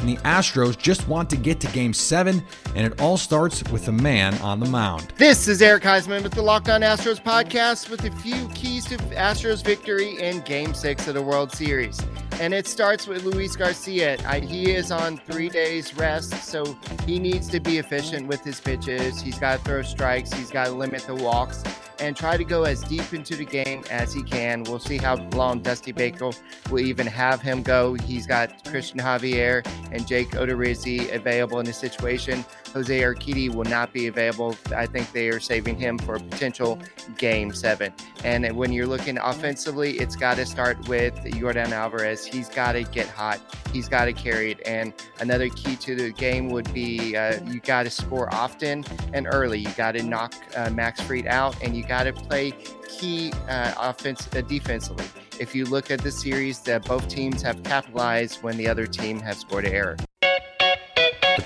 and 0.00 0.08
the 0.08 0.16
Astros 0.22 0.78
just 0.78 1.06
want 1.06 1.28
to 1.30 1.36
get 1.36 1.60
to 1.60 1.66
game 1.68 1.92
seven, 1.92 2.42
and 2.74 2.86
it 2.86 3.00
all 3.00 3.16
starts 3.16 3.62
with 3.70 3.84
the 3.84 3.92
man 3.92 4.34
on 4.38 4.58
the 4.58 4.66
mound. 4.66 5.12
This 5.16 5.46
is 5.46 5.60
Eric 5.60 5.82
Heisman 5.82 6.22
with 6.22 6.32
the 6.32 6.42
Locked 6.42 6.70
On 6.70 6.80
Astros 6.80 7.22
podcast 7.22 7.90
with 7.90 8.04
a 8.04 8.10
few 8.10 8.48
keys 8.50 8.86
to 8.86 8.96
Astros 8.96 9.62
victory 9.62 10.18
in 10.18 10.40
game 10.40 10.74
six 10.74 11.06
of 11.06 11.14
the 11.14 11.22
World 11.22 11.52
Series. 11.52 12.00
And 12.40 12.54
it 12.54 12.66
starts 12.66 13.06
with 13.06 13.22
Luis 13.24 13.54
Garcia. 13.54 14.16
I, 14.26 14.40
he 14.40 14.70
is 14.70 14.90
on 14.90 15.18
three 15.18 15.50
days 15.50 15.94
rest, 15.94 16.32
so 16.42 16.64
he 17.04 17.18
needs 17.18 17.48
to 17.48 17.60
be 17.60 17.76
efficient 17.76 18.28
with 18.28 18.42
his 18.42 18.58
pitches. 18.58 19.20
He's 19.20 19.38
got 19.38 19.58
to 19.58 19.62
throw 19.62 19.82
strikes, 19.82 20.32
he's 20.32 20.50
got 20.50 20.68
to 20.68 20.72
limit 20.72 21.02
the 21.02 21.16
walks 21.16 21.62
and 22.00 22.16
try 22.16 22.38
to 22.38 22.44
go 22.44 22.64
as 22.64 22.82
deep 22.84 23.12
into 23.12 23.36
the 23.36 23.44
game 23.44 23.84
as 23.90 24.14
he 24.14 24.22
can. 24.22 24.62
We'll 24.62 24.78
see 24.78 24.96
how 24.96 25.16
long 25.32 25.60
Dusty 25.60 25.92
Baker 25.92 26.30
will 26.70 26.80
even 26.80 27.06
have 27.06 27.42
him 27.42 27.62
go. 27.62 27.92
He's 27.92 28.26
got 28.26 28.64
Cristian 28.64 29.00
Javier 29.00 29.62
and 29.92 30.06
Jake 30.06 30.30
Odorizzi 30.30 31.12
available 31.14 31.60
in 31.60 31.66
the 31.66 31.74
situation. 31.74 32.44
Jose 32.72 33.00
Urquidy 33.00 33.52
will 33.52 33.64
not 33.64 33.92
be 33.92 34.06
available. 34.06 34.56
I 34.74 34.86
think 34.86 35.10
they 35.12 35.28
are 35.28 35.40
saving 35.40 35.76
him 35.76 35.98
for 35.98 36.14
a 36.14 36.20
potential 36.20 36.78
game 37.18 37.52
seven. 37.52 37.92
And 38.24 38.50
when 38.56 38.72
you're 38.72 38.86
looking 38.86 39.18
offensively, 39.18 39.98
it's 39.98 40.16
got 40.16 40.36
to 40.36 40.46
start 40.46 40.88
with 40.88 41.14
Yordan 41.24 41.72
Alvarez. 41.72 42.24
He's 42.24 42.48
got 42.48 42.72
to 42.72 42.84
get 42.84 43.08
hot. 43.08 43.40
He's 43.72 43.88
got 43.88 44.04
to 44.04 44.12
carry 44.12 44.52
it. 44.52 44.60
And 44.66 44.92
another 45.20 45.48
key 45.48 45.76
to 45.76 45.96
the 45.96 46.10
game 46.10 46.48
would 46.50 46.72
be 46.72 47.16
uh, 47.16 47.42
you 47.44 47.60
got 47.60 47.84
to 47.84 47.90
score 47.90 48.32
often 48.32 48.84
and 49.12 49.26
early. 49.30 49.58
You 49.58 49.70
got 49.76 49.92
to 49.92 50.02
knock 50.02 50.34
uh, 50.56 50.70
Max 50.70 51.00
Fried 51.00 51.26
out, 51.26 51.60
and 51.62 51.76
you 51.76 51.82
got 51.82 52.04
to 52.04 52.12
play 52.12 52.52
key 52.88 53.32
uh, 53.48 53.74
offense 53.78 54.28
uh, 54.34 54.42
defensively. 54.42 55.06
If 55.38 55.54
you 55.54 55.64
look 55.64 55.90
at 55.90 56.00
the 56.02 56.10
series, 56.10 56.60
that 56.60 56.84
both 56.84 57.08
teams 57.08 57.42
have 57.42 57.62
capitalized 57.62 58.42
when 58.42 58.56
the 58.56 58.68
other 58.68 58.86
team 58.86 59.18
has 59.20 59.38
scored 59.38 59.64
an 59.64 59.72
error. 59.72 59.96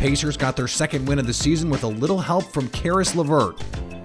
Pacers 0.04 0.36
got 0.36 0.54
their 0.54 0.68
second 0.68 1.08
win 1.08 1.18
of 1.18 1.26
the 1.26 1.32
season 1.32 1.70
with 1.70 1.82
a 1.82 1.88
little 1.88 2.18
help 2.18 2.44
from 2.52 2.68
Caris 2.68 3.14
LeVert. 3.14 3.58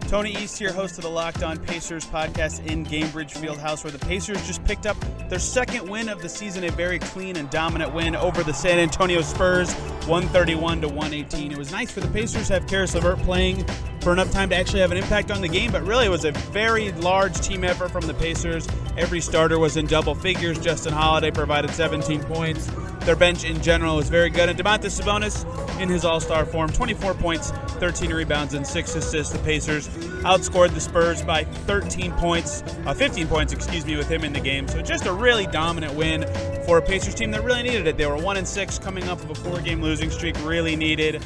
Tony 0.08 0.32
East 0.32 0.58
here, 0.58 0.72
host 0.72 0.98
of 0.98 1.03
the 1.03 1.10
Locked 1.10 1.44
On 1.44 1.60
Pacers 1.60 2.06
podcast 2.06 2.65
in 2.65 2.86
Gainbridge 2.86 3.34
Fieldhouse, 3.34 3.84
where 3.84 3.91
the 3.91 4.00
Pacers 4.00 4.38
just 4.48 4.63
picked 4.63 4.86
up 4.86 4.96
their 5.27 5.39
second 5.39 5.89
win 5.89 6.08
of 6.08 6.22
the 6.22 6.29
season, 6.29 6.63
a 6.63 6.72
very 6.72 7.00
clean 7.00 7.36
and 7.36 7.50
dominant 7.50 7.94
win 7.94 8.15
over 8.15 8.44
the 8.44 8.53
San 8.53 8.79
Antonio 8.79 9.20
Spurs, 9.20 9.74
131 10.08 10.79
to 10.79 10.88
118. 10.88 11.51
It 11.51 11.58
was 11.58 11.74
nice 11.74 11.91
for 11.91 12.00
the 12.00 12.08
Pacers 12.08 12.48
to 12.48 12.53
have 12.53 12.65
Caris 12.65 12.96
LeVert 12.96 13.20
playing 13.24 13.65
for 14.00 14.13
enough 14.13 14.32
time 14.32 14.51
to 14.51 14.56
actually 14.56 14.79
have 14.79 14.94
an 14.94 14.98
impact 14.98 15.32
on 15.32 15.41
the 15.41 15.50
game, 15.50 15.70
but 15.70 15.84
really 15.84 16.06
it 16.06 16.10
was 16.10 16.24
a 16.24 16.32
very 16.32 16.94
large 16.94 17.38
team 17.41 17.65
effort 17.65 17.91
from 17.91 18.08
the 18.08 18.13
Pacers. 18.13 18.70
Every 18.98 19.20
starter 19.20 19.60
was 19.60 19.75
in 19.75 19.86
double 19.86 20.15
figures. 20.15 20.60
Justin 20.60 20.94
Holiday 20.94 21.29
provided 21.29 21.72
17 21.72 22.24
points. 22.24 22.70
Their 23.10 23.16
bench 23.16 23.44
in 23.44 23.60
general 23.63 23.98
is 23.98 24.08
very 24.08 24.30
good. 24.30 24.50
And 24.50 24.60
Domantas 24.60 25.01
Sabonis 25.01 25.44
in 25.82 25.89
his 25.89 26.06
all-star 26.06 26.46
form, 26.46 26.70
24 26.70 27.16
points, 27.16 27.50
13 27.50 28.13
rebounds, 28.13 28.54
and 28.54 28.68
6 28.68 28.96
assists. 28.96 29.34
The 29.34 29.39
Pacers 29.39 29.88
outscored 30.22 30.75
the 30.75 30.80
Spurs 30.80 31.24
by 31.24 31.44
13 31.44 32.12
points, 32.12 32.62
uh, 32.86 32.94
15 32.94 33.28
points, 33.28 33.51
excuse 33.51 33.84
me, 33.84 33.98
with 33.98 34.08
him 34.08 34.24
in 34.24 34.32
the 34.32 34.39
game. 34.39 34.68
So 34.68 34.84
just 34.84 35.08
a 35.08 35.12
really 35.12 35.48
dominant 35.48 35.96
win 35.96 36.22
for 36.68 36.78
a 36.78 36.84
Pacers 36.84 37.16
team 37.16 37.32
that 37.32 37.44
really 37.44 37.63
needed 37.63 37.88
it. 37.88 37.98
They 37.98 38.06
were 38.06 38.16
1 38.16 38.38
and 38.38 38.48
6 38.48 38.78
coming 38.78 39.10
up 39.10 39.20
of 39.24 39.32
a 39.32 39.34
four-game 39.34 39.82
losing 39.82 40.12
streak, 40.12 40.36
really 40.46 40.75
needed 40.75 41.20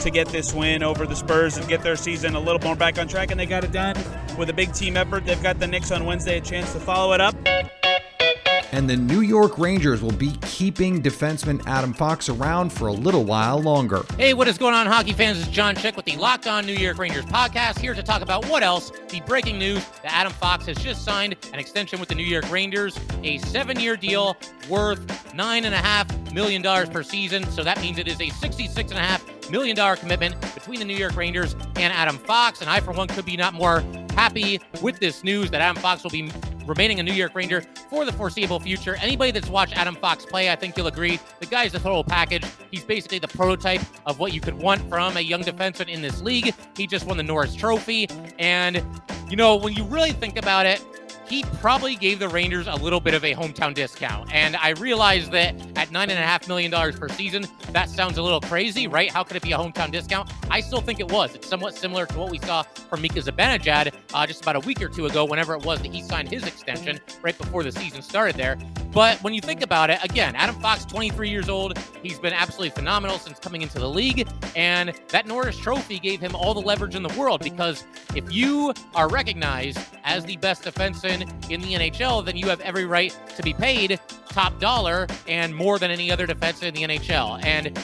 to 0.00 0.08
get 0.08 0.28
this 0.28 0.54
win 0.54 0.82
over 0.82 1.04
the 1.04 1.16
Spurs 1.16 1.58
and 1.58 1.68
get 1.68 1.82
their 1.82 1.96
season 1.96 2.34
a 2.34 2.40
little 2.40 2.62
more 2.62 2.76
back 2.76 2.98
on 2.98 3.08
track, 3.08 3.30
and 3.30 3.38
they 3.38 3.44
got 3.44 3.62
it 3.62 3.72
done 3.72 3.94
with 4.38 4.48
a 4.48 4.54
big 4.54 4.72
team 4.72 4.96
effort. 4.96 5.26
They've 5.26 5.42
got 5.42 5.58
the 5.58 5.66
Knicks 5.66 5.90
on 5.90 6.06
Wednesday, 6.06 6.38
a 6.38 6.40
chance 6.40 6.72
to 6.72 6.80
follow 6.80 7.12
it 7.12 7.20
up. 7.20 7.36
And 8.72 8.90
the 8.90 8.96
New 8.96 9.20
York 9.20 9.58
Rangers 9.58 10.02
will 10.02 10.12
be 10.12 10.32
keeping 10.42 11.02
defenseman 11.02 11.64
Adam 11.66 11.92
Fox 11.92 12.28
around 12.28 12.72
for 12.72 12.88
a 12.88 12.92
little 12.92 13.24
while 13.24 13.60
longer. 13.60 14.04
Hey, 14.18 14.34
what 14.34 14.48
is 14.48 14.58
going 14.58 14.74
on, 14.74 14.86
hockey 14.86 15.12
fans? 15.12 15.38
It's 15.38 15.48
John 15.48 15.76
Chick 15.76 15.96
with 15.96 16.04
the 16.04 16.16
Locked 16.16 16.46
On 16.46 16.66
New 16.66 16.74
York 16.74 16.98
Rangers 16.98 17.24
podcast, 17.26 17.78
here 17.78 17.94
to 17.94 18.02
talk 18.02 18.22
about 18.22 18.44
what 18.48 18.62
else. 18.62 18.90
The 19.08 19.20
breaking 19.20 19.58
news 19.58 19.84
that 20.02 20.12
Adam 20.12 20.32
Fox 20.32 20.66
has 20.66 20.78
just 20.78 21.04
signed 21.04 21.36
an 21.52 21.58
extension 21.58 22.00
with 22.00 22.08
the 22.08 22.14
New 22.14 22.24
York 22.24 22.50
Rangers, 22.50 22.98
a 23.22 23.38
seven 23.38 23.78
year 23.78 23.96
deal 23.96 24.36
worth 24.68 25.06
$9.5 25.32 26.32
million 26.32 26.62
per 26.90 27.02
season. 27.02 27.48
So 27.50 27.62
that 27.62 27.80
means 27.80 27.98
it 27.98 28.08
is 28.08 28.20
a 28.20 28.28
$66.5 28.30 29.50
million 29.50 29.96
commitment 29.96 30.40
between 30.54 30.80
the 30.80 30.84
New 30.84 30.96
York 30.96 31.16
Rangers 31.16 31.54
and 31.76 31.92
Adam 31.92 32.18
Fox. 32.18 32.60
And 32.60 32.68
I, 32.68 32.80
for 32.80 32.92
one, 32.92 33.08
could 33.08 33.24
be 33.24 33.36
not 33.36 33.54
more 33.54 33.82
happy 34.14 34.60
with 34.82 34.98
this 34.98 35.22
news 35.22 35.50
that 35.50 35.60
Adam 35.60 35.80
Fox 35.80 36.02
will 36.02 36.10
be 36.10 36.30
remaining 36.66 37.00
a 37.00 37.02
New 37.02 37.14
York 37.14 37.34
Ranger 37.34 37.62
for 37.88 38.04
the 38.04 38.12
foreseeable 38.12 38.60
future. 38.60 38.96
Anybody 38.96 39.30
that's 39.30 39.48
watched 39.48 39.76
Adam 39.76 39.96
Fox 39.96 40.24
play, 40.26 40.50
I 40.50 40.56
think 40.56 40.76
you'll 40.76 40.86
agree, 40.86 41.18
the 41.40 41.46
guy's 41.46 41.74
a 41.74 41.78
total 41.78 42.04
package. 42.04 42.44
He's 42.70 42.84
basically 42.84 43.18
the 43.18 43.28
prototype 43.28 43.80
of 44.06 44.18
what 44.18 44.32
you 44.32 44.40
could 44.40 44.54
want 44.54 44.88
from 44.88 45.16
a 45.16 45.20
young 45.20 45.42
defenseman 45.42 45.88
in 45.88 46.02
this 46.02 46.20
league. 46.22 46.54
He 46.76 46.86
just 46.86 47.06
won 47.06 47.16
the 47.16 47.22
Norris 47.22 47.54
Trophy. 47.54 48.08
And, 48.38 48.82
you 49.30 49.36
know, 49.36 49.56
when 49.56 49.74
you 49.74 49.84
really 49.84 50.12
think 50.12 50.36
about 50.36 50.66
it, 50.66 50.84
he 51.28 51.42
probably 51.60 51.96
gave 51.96 52.18
the 52.18 52.28
Rangers 52.28 52.66
a 52.66 52.74
little 52.74 53.00
bit 53.00 53.14
of 53.14 53.24
a 53.24 53.34
hometown 53.34 53.74
discount. 53.74 54.32
And 54.32 54.56
I 54.56 54.70
realize 54.70 55.28
that 55.30 55.54
at 55.76 55.88
$9.5 55.88 56.48
million 56.48 56.70
per 56.92 57.08
season, 57.08 57.46
that 57.72 57.88
sounds 57.90 58.18
a 58.18 58.22
little 58.22 58.40
crazy, 58.40 58.86
right? 58.86 59.10
How 59.10 59.24
could 59.24 59.36
it 59.36 59.42
be 59.42 59.52
a 59.52 59.58
hometown 59.58 59.90
discount? 59.90 60.32
I 60.50 60.60
still 60.60 60.80
think 60.80 61.00
it 61.00 61.10
was. 61.10 61.34
It's 61.34 61.48
somewhat 61.48 61.74
similar 61.74 62.06
to 62.06 62.18
what 62.18 62.30
we 62.30 62.38
saw 62.38 62.62
from 62.62 63.02
Mika 63.02 63.20
Zibanejad 63.20 63.92
uh, 64.14 64.26
just 64.26 64.42
about 64.42 64.56
a 64.56 64.60
week 64.60 64.80
or 64.80 64.88
two 64.88 65.06
ago, 65.06 65.24
whenever 65.24 65.54
it 65.54 65.64
was 65.64 65.82
that 65.82 65.92
he 65.92 66.02
signed 66.02 66.28
his 66.28 66.46
extension 66.46 66.98
right 67.22 67.36
before 67.36 67.62
the 67.62 67.72
season 67.72 68.02
started 68.02 68.36
there. 68.36 68.56
But 68.92 69.22
when 69.22 69.34
you 69.34 69.42
think 69.42 69.62
about 69.62 69.90
it, 69.90 70.02
again, 70.02 70.34
Adam 70.36 70.58
Fox, 70.60 70.84
23 70.86 71.28
years 71.28 71.48
old, 71.50 71.76
he's 72.02 72.18
been 72.18 72.32
absolutely 72.32 72.70
phenomenal 72.70 73.18
since 73.18 73.38
coming 73.38 73.60
into 73.60 73.78
the 73.78 73.88
league. 73.88 74.26
And 74.54 74.92
that 75.08 75.26
Norris 75.26 75.58
Trophy 75.58 75.98
gave 75.98 76.20
him 76.20 76.34
all 76.34 76.54
the 76.54 76.62
leverage 76.62 76.94
in 76.94 77.02
the 77.02 77.12
world 77.18 77.42
because 77.42 77.84
if 78.14 78.32
you 78.32 78.72
are 78.94 79.08
recognized 79.08 79.78
as 80.04 80.24
the 80.24 80.36
best 80.38 80.62
defenseman 80.62 81.15
in 81.22 81.60
the 81.60 81.74
NHL, 81.74 82.24
then 82.24 82.36
you 82.36 82.48
have 82.48 82.60
every 82.60 82.84
right 82.84 83.16
to 83.36 83.42
be 83.42 83.52
paid 83.52 84.00
top 84.28 84.58
dollar 84.60 85.06
and 85.26 85.54
more 85.54 85.78
than 85.78 85.90
any 85.90 86.12
other 86.12 86.26
defenseman 86.26 86.68
in 86.68 86.74
the 86.74 86.82
NHL. 86.82 87.42
And 87.44 87.78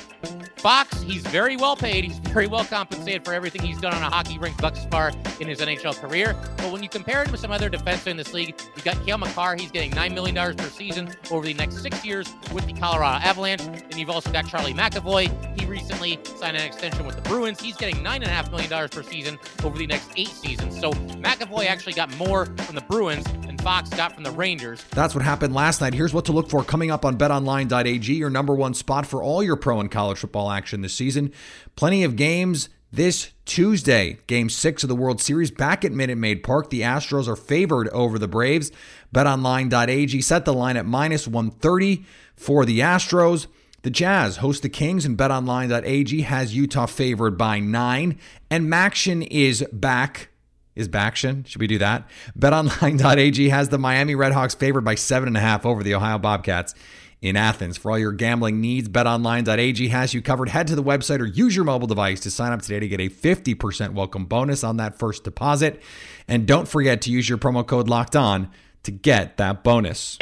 Fox, 0.63 1.03
he's 1.03 1.23
very 1.23 1.57
well 1.57 1.75
paid. 1.75 2.05
He's 2.05 2.19
very 2.21 2.47
well 2.47 2.65
compensated 2.65 3.25
for 3.25 3.35
everything 3.35 3.63
he's 3.63 3.81
done 3.81 3.93
on 3.93 4.01
a 4.01 4.09
hockey 4.09 4.39
rink 4.39 4.57
thus 4.59 4.87
far 4.93 5.11
in 5.41 5.49
his 5.49 5.59
NHL 5.59 5.97
career. 6.01 6.37
But 6.59 6.71
when 6.71 6.85
you 6.85 6.89
compare 6.89 7.25
him 7.25 7.33
to 7.33 7.37
some 7.37 7.51
other 7.51 7.69
defensemen 7.69 8.13
in 8.13 8.17
this 8.17 8.33
league, 8.33 8.55
you've 8.77 8.85
got 8.85 9.05
Cale 9.05 9.19
Makar. 9.19 9.57
He's 9.57 9.73
getting 9.73 9.91
$9 9.91 10.15
million 10.15 10.57
per 10.57 10.69
season 10.69 11.17
over 11.33 11.45
the 11.45 11.55
next 11.55 11.83
six 11.83 12.05
years 12.05 12.33
with 12.53 12.65
the 12.67 12.75
Colorado 12.75 13.25
Avalanche. 13.25 13.63
And 13.63 13.97
you've 13.97 14.09
also 14.09 14.31
got 14.31 14.47
Charlie 14.47 14.73
McAvoy. 14.73 15.59
He 15.59 15.67
recently 15.67 16.21
signed 16.37 16.57
an 16.57 16.63
extension 16.63 17.07
with 17.07 17.17
the 17.17 17.23
Bruins. 17.23 17.61
He's 17.61 17.77
getting 17.77 17.97
$9.5 17.97 18.51
million 18.53 18.89
per 18.89 19.03
season 19.03 19.41
over 19.65 19.77
the 19.77 19.89
next 19.89 20.13
eight 20.15 20.29
seasons. 20.29 20.79
So 20.79 20.93
McAvoy 20.93 21.67
actually 21.67 21.95
got 21.95 22.17
more 22.17 22.47
from 22.47 22.77
the 22.77 22.83
Bruins 22.83 23.27
Fox 23.63 23.91
got 23.91 24.13
from 24.13 24.25
the 24.25 24.31
Rangers. 24.33 24.83
That's 24.91 25.15
what 25.15 25.23
happened 25.23 25.55
last 25.55 25.81
night. 25.81 25.95
Here's 25.95 26.13
what 26.13 26.25
to 26.25 26.33
look 26.33 26.51
for 26.51 26.65
coming 26.65 26.91
up 26.91 27.05
on 27.05 27.17
betonline.ag, 27.17 28.13
your 28.13 28.29
number 28.29 28.57
one 28.57 28.75
spot 28.75 29.07
for 29.07 29.23
all 29.23 29.41
your 29.41 29.55
pro 29.55 29.79
and 29.79 29.89
college 29.89 30.19
football 30.19 30.51
action 30.51 30.81
this 30.81 30.95
season. 30.95 31.33
Plenty 31.77 32.03
of 32.03 32.17
games 32.17 32.69
this 32.91 33.31
Tuesday. 33.45 34.19
Game 34.27 34.51
six 34.51 34.83
of 34.83 34.89
the 34.89 34.97
World 34.97 35.21
Series 35.21 35.53
back 35.53 35.85
at 35.85 35.93
Minute 35.93 36.19
Maid 36.19 36.43
Park. 36.43 36.71
The 36.71 36.81
Astros 36.81 37.29
are 37.29 37.37
favored 37.37 37.89
over 37.91 38.19
the 38.19 38.27
Braves. 38.27 38.73
BetOnline.ag 39.15 40.21
set 40.23 40.45
the 40.45 40.53
line 40.53 40.77
at 40.77 40.85
minus 40.85 41.29
130 41.29 42.05
for 42.35 42.65
the 42.65 42.81
Astros. 42.81 43.47
The 43.83 43.91
Jazz 43.91 44.39
host 44.39 44.63
the 44.63 44.69
Kings, 44.69 45.05
and 45.05 45.17
BetOnline.ag 45.17 46.23
has 46.23 46.57
Utah 46.57 46.87
favored 46.87 47.39
by 47.39 47.61
nine. 47.61 48.19
And 48.51 48.67
Maction 48.67 49.25
is 49.31 49.65
back. 49.73 50.31
Is 50.75 50.89
Baction? 50.89 51.45
Should 51.45 51.61
we 51.61 51.67
do 51.67 51.79
that? 51.79 52.09
BetOnline.ag 52.39 53.49
has 53.51 53.69
the 53.69 53.79
Miami 53.79 54.15
Redhawks 54.15 54.57
favored 54.57 54.85
by 54.85 54.95
seven 54.95 55.29
and 55.29 55.37
a 55.37 55.41
half 55.41 55.67
over 55.67 55.83
the 55.83 55.95
Ohio 55.95 56.19
Bobcats 56.19 56.75
in 57.21 57.37
Athens. 57.37 57.77
For 57.77 57.91
all 57.91 57.99
your 57.99 58.13
gambling 58.13 58.61
needs, 58.61 58.89
betonline.ag 58.89 59.89
has 59.89 60.15
you 60.15 60.23
covered. 60.23 60.49
Head 60.49 60.67
to 60.69 60.75
the 60.75 60.83
website 60.83 61.21
or 61.21 61.27
use 61.27 61.55
your 61.55 61.65
mobile 61.65 61.87
device 61.87 62.21
to 62.21 62.31
sign 62.31 62.53
up 62.53 62.63
today 62.63 62.81
to 62.81 62.89
get 62.89 63.01
a 63.01 63.09
50% 63.09 63.93
welcome 63.93 64.25
bonus 64.25 64.65
on 64.65 64.79
that 64.79 64.99
first 64.99 65.25
deposit. 65.25 65.83
And 66.27 66.47
don't 66.47 66.67
forget 66.67 67.03
to 67.03 67.11
use 67.11 67.29
your 67.29 67.39
promo 67.39 67.67
code 67.67 67.89
locked 67.89 68.17
on 68.17 68.51
to 68.83 68.91
get 68.91 69.37
that 69.37 69.63
bonus. 69.63 70.19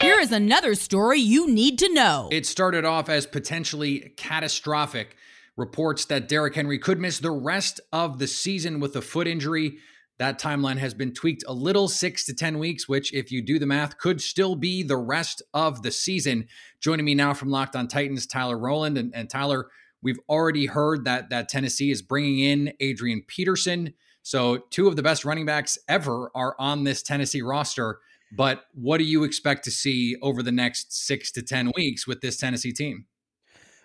Here 0.00 0.18
is 0.18 0.32
another 0.32 0.74
story 0.74 1.20
you 1.20 1.48
need 1.48 1.78
to 1.78 1.92
know. 1.94 2.28
It 2.32 2.44
started 2.46 2.84
off 2.84 3.08
as 3.08 3.24
potentially 3.24 4.12
catastrophic. 4.16 5.16
Reports 5.56 6.04
that 6.06 6.28
Derrick 6.28 6.54
Henry 6.54 6.78
could 6.78 6.98
miss 6.98 7.18
the 7.18 7.30
rest 7.30 7.80
of 7.92 8.18
the 8.18 8.26
season 8.26 8.80
with 8.80 8.96
a 8.96 9.02
foot 9.02 9.26
injury. 9.26 9.78
That 10.18 10.40
timeline 10.40 10.78
has 10.78 10.94
been 10.94 11.12
tweaked 11.12 11.44
a 11.46 11.52
little, 11.52 11.88
six 11.88 12.24
to 12.26 12.34
10 12.34 12.58
weeks, 12.58 12.88
which, 12.88 13.12
if 13.12 13.32
you 13.32 13.42
do 13.42 13.58
the 13.58 13.66
math, 13.66 13.98
could 13.98 14.20
still 14.20 14.54
be 14.54 14.82
the 14.82 14.96
rest 14.96 15.42
of 15.52 15.82
the 15.82 15.90
season. 15.90 16.46
Joining 16.80 17.04
me 17.04 17.14
now 17.14 17.34
from 17.34 17.50
Locked 17.50 17.76
on 17.76 17.88
Titans, 17.88 18.26
Tyler 18.26 18.56
Rowland. 18.56 18.96
And, 18.96 19.14
and 19.14 19.28
Tyler, 19.28 19.68
we've 20.02 20.20
already 20.28 20.66
heard 20.66 21.04
that, 21.04 21.30
that 21.30 21.48
Tennessee 21.48 21.90
is 21.90 22.02
bringing 22.02 22.38
in 22.38 22.72
Adrian 22.80 23.22
Peterson. 23.26 23.94
So, 24.22 24.58
two 24.70 24.86
of 24.86 24.96
the 24.96 25.02
best 25.02 25.24
running 25.24 25.44
backs 25.44 25.76
ever 25.88 26.30
are 26.34 26.54
on 26.58 26.84
this 26.84 27.02
Tennessee 27.02 27.42
roster. 27.42 27.98
But 28.34 28.64
what 28.72 28.98
do 28.98 29.04
you 29.04 29.24
expect 29.24 29.64
to 29.64 29.70
see 29.70 30.16
over 30.22 30.42
the 30.42 30.52
next 30.52 30.92
six 30.92 31.30
to 31.32 31.42
10 31.42 31.72
weeks 31.76 32.06
with 32.06 32.20
this 32.20 32.38
Tennessee 32.38 32.72
team? 32.72 33.06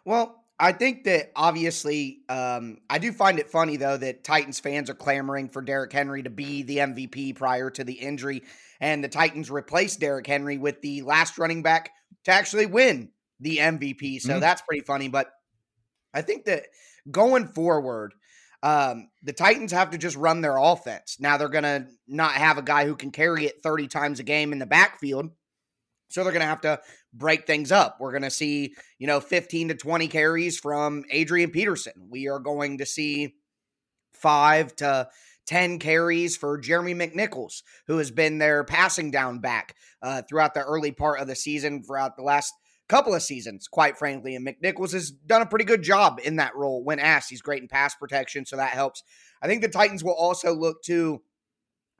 Well, 0.05 0.43
I 0.59 0.71
think 0.71 1.03
that 1.03 1.31
obviously, 1.35 2.21
um, 2.29 2.79
I 2.89 2.97
do 2.97 3.11
find 3.11 3.37
it 3.37 3.49
funny 3.49 3.77
though 3.77 3.97
that 3.97 4.23
Titans 4.23 4.59
fans 4.59 4.89
are 4.89 4.95
clamoring 4.95 5.49
for 5.49 5.61
Derrick 5.61 5.93
Henry 5.93 6.23
to 6.23 6.31
be 6.31 6.63
the 6.63 6.77
MVP 6.77 7.35
prior 7.35 7.69
to 7.71 7.83
the 7.83 7.93
injury, 7.93 8.43
and 8.79 9.03
the 9.03 9.09
Titans 9.09 9.51
replaced 9.51 9.99
Derrick 9.99 10.25
Henry 10.25 10.57
with 10.57 10.81
the 10.81 11.03
last 11.03 11.37
running 11.37 11.61
back 11.61 11.91
to 12.25 12.31
actually 12.31 12.65
win 12.65 13.11
the 13.39 13.57
MVP. 13.57 14.19
So 14.21 14.31
mm-hmm. 14.31 14.39
that's 14.39 14.63
pretty 14.63 14.83
funny. 14.83 15.09
But 15.09 15.29
I 16.13 16.21
think 16.23 16.45
that 16.45 16.63
going 17.09 17.49
forward, 17.49 18.13
um, 18.63 19.09
the 19.21 19.33
Titans 19.33 19.71
have 19.71 19.91
to 19.91 19.97
just 19.97 20.17
run 20.17 20.41
their 20.41 20.57
offense. 20.57 21.17
Now 21.19 21.37
they're 21.37 21.49
going 21.49 21.63
to 21.63 21.87
not 22.07 22.31
have 22.31 22.57
a 22.57 22.63
guy 22.63 22.85
who 22.85 22.95
can 22.95 23.11
carry 23.11 23.45
it 23.45 23.61
30 23.61 23.87
times 23.87 24.19
a 24.19 24.23
game 24.23 24.51
in 24.51 24.59
the 24.59 24.65
backfield. 24.65 25.29
So 26.09 26.23
they're 26.23 26.33
going 26.33 26.41
to 26.41 26.47
have 26.47 26.61
to 26.61 26.79
break 27.13 27.45
things 27.45 27.71
up. 27.71 27.97
We're 27.99 28.11
going 28.11 28.23
to 28.23 28.29
see, 28.29 28.75
you 28.99 29.07
know, 29.07 29.19
15 29.19 29.69
to 29.69 29.75
20 29.75 30.07
carries 30.07 30.59
from 30.59 31.03
Adrian 31.11 31.51
Peterson. 31.51 31.93
We 32.09 32.27
are 32.27 32.39
going 32.39 32.77
to 32.79 32.85
see 32.85 33.35
five 34.13 34.75
to 34.77 35.09
10 35.47 35.79
carries 35.79 36.35
for 36.37 36.57
Jeremy 36.57 36.93
McNichols, 36.93 37.63
who 37.87 37.97
has 37.97 38.11
been 38.11 38.37
their 38.37 38.63
passing 38.63 39.11
down 39.11 39.39
back 39.39 39.75
uh, 40.01 40.21
throughout 40.27 40.53
the 40.53 40.63
early 40.63 40.91
part 40.91 41.19
of 41.19 41.27
the 41.27 41.35
season, 41.35 41.83
throughout 41.83 42.17
the 42.17 42.23
last 42.23 42.53
couple 42.89 43.15
of 43.15 43.21
seasons, 43.21 43.67
quite 43.67 43.97
frankly. 43.97 44.35
And 44.35 44.45
McNichols 44.45 44.93
has 44.93 45.11
done 45.11 45.41
a 45.41 45.45
pretty 45.45 45.65
good 45.65 45.81
job 45.81 46.19
in 46.23 46.37
that 46.37 46.55
role 46.55 46.83
when 46.83 46.99
asked. 46.99 47.29
He's 47.29 47.41
great 47.41 47.61
in 47.61 47.67
pass 47.67 47.95
protection, 47.95 48.45
so 48.45 48.57
that 48.57 48.71
helps. 48.71 49.03
I 49.41 49.47
think 49.47 49.61
the 49.61 49.69
Titans 49.69 50.03
will 50.03 50.15
also 50.15 50.53
look 50.53 50.83
to 50.83 51.21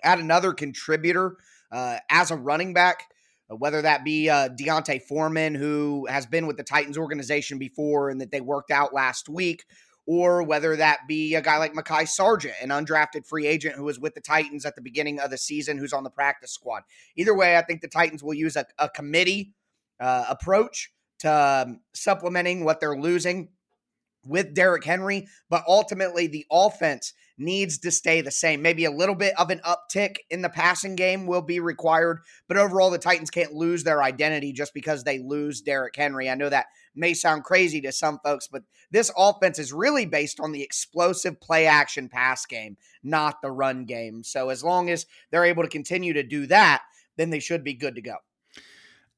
add 0.04 0.20
another 0.20 0.54
contributor 0.54 1.38
uh, 1.72 1.98
as 2.10 2.32
a 2.32 2.36
running 2.36 2.74
back. 2.74 3.04
Uh, 3.50 3.56
whether 3.56 3.82
that 3.82 4.04
be 4.04 4.30
uh, 4.30 4.50
D'Onta 4.50 5.02
Foreman, 5.02 5.56
who 5.56 6.06
has 6.08 6.26
been 6.26 6.48
with 6.48 6.58
the 6.58 6.64
Titans 6.64 6.98
organization 6.98 7.58
before 7.58 8.10
and 8.10 8.20
that 8.22 8.32
they 8.32 8.42
worked 8.42 8.72
out 8.72 8.94
last 8.94 9.30
week, 9.30 9.66
or 10.06 10.42
whether 10.42 10.76
that 10.78 11.00
be 11.08 11.36
a 11.36 11.42
guy 11.42 11.58
like 11.58 11.74
Mekhi 11.74 12.08
Sargent, 12.08 12.56
an 12.62 12.70
undrafted 12.70 13.28
free 13.28 13.46
agent 13.46 13.76
who 13.76 13.84
was 13.84 14.00
with 14.00 14.16
the 14.16 14.22
Titans 14.22 14.66
at 14.66 14.76
the 14.76 14.82
beginning 14.82 15.20
of 15.20 15.30
the 15.30 15.38
season, 15.38 15.78
who's 15.78 15.94
on 15.94 16.04
the 16.04 16.10
practice 16.10 16.52
squad. 16.52 16.84
Either 17.18 17.36
way, 17.36 17.58
I 17.58 17.62
think 17.62 17.82
the 17.82 17.90
Titans 17.90 18.24
will 18.24 18.34
use 18.34 18.56
a, 18.56 18.66
a 18.80 18.90
committee 18.90 19.54
uh, 20.00 20.26
approach 20.30 20.92
to 21.20 21.66
um, 21.68 21.82
supplementing 21.94 22.64
what 22.64 22.80
they're 22.80 22.98
losing 22.98 23.50
with 24.26 24.54
Derrick 24.54 24.84
Henry, 24.84 25.28
but 25.50 25.64
ultimately 25.68 26.28
the 26.28 26.46
offense 26.52 27.14
needs 27.38 27.78
to 27.80 27.92
stay 27.92 28.22
the 28.22 28.32
same. 28.32 28.62
Maybe 28.62 28.86
a 28.86 28.92
little 28.92 29.16
bit 29.16 29.34
of 29.38 29.50
an 29.50 29.62
uptick 29.66 30.18
in 30.30 30.42
the 30.42 30.50
passing 30.50 30.96
game 30.96 31.28
will 31.28 31.42
be 31.42 31.60
required, 31.60 32.20
but 32.48 32.58
overall, 32.58 32.90
the 32.90 32.98
Titans 32.98 33.30
can't 33.30 33.54
lose 33.54 33.84
their 33.84 34.02
identity 34.02 34.54
just 34.54 34.74
because 34.74 35.04
they 35.04 35.20
lose 35.20 35.62
Derrick 35.62 35.96
Henry. 35.96 36.30
I 36.30 36.36
know 36.36 36.50
that 36.50 36.68
may 36.96 37.14
sound 37.14 37.44
crazy 37.44 37.80
to 37.82 37.92
some 37.92 38.20
folks, 38.24 38.48
but 38.48 38.64
this 38.92 39.12
offense 39.18 39.60
is 39.60 39.72
really 39.72 40.06
based 40.06 40.40
on 40.40 40.52
the 40.52 40.64
explosive 40.64 41.40
play 41.40 41.68
action 41.68 42.10
pass 42.10 42.46
game, 42.46 42.78
not 43.04 43.42
the 43.42 43.52
run 43.52 43.86
game. 43.86 44.24
So 44.24 44.50
as 44.50 44.64
long 44.64 44.90
as 44.90 45.06
they're 45.32 45.46
able 45.46 45.64
to 45.64 45.70
continue 45.70 46.14
to 46.14 46.24
do 46.24 46.48
that, 46.48 46.82
then 47.18 47.30
they 47.30 47.40
should 47.40 47.64
be 47.64 47.74
good 47.74 47.96
to 47.96 48.02
go. 48.02 48.16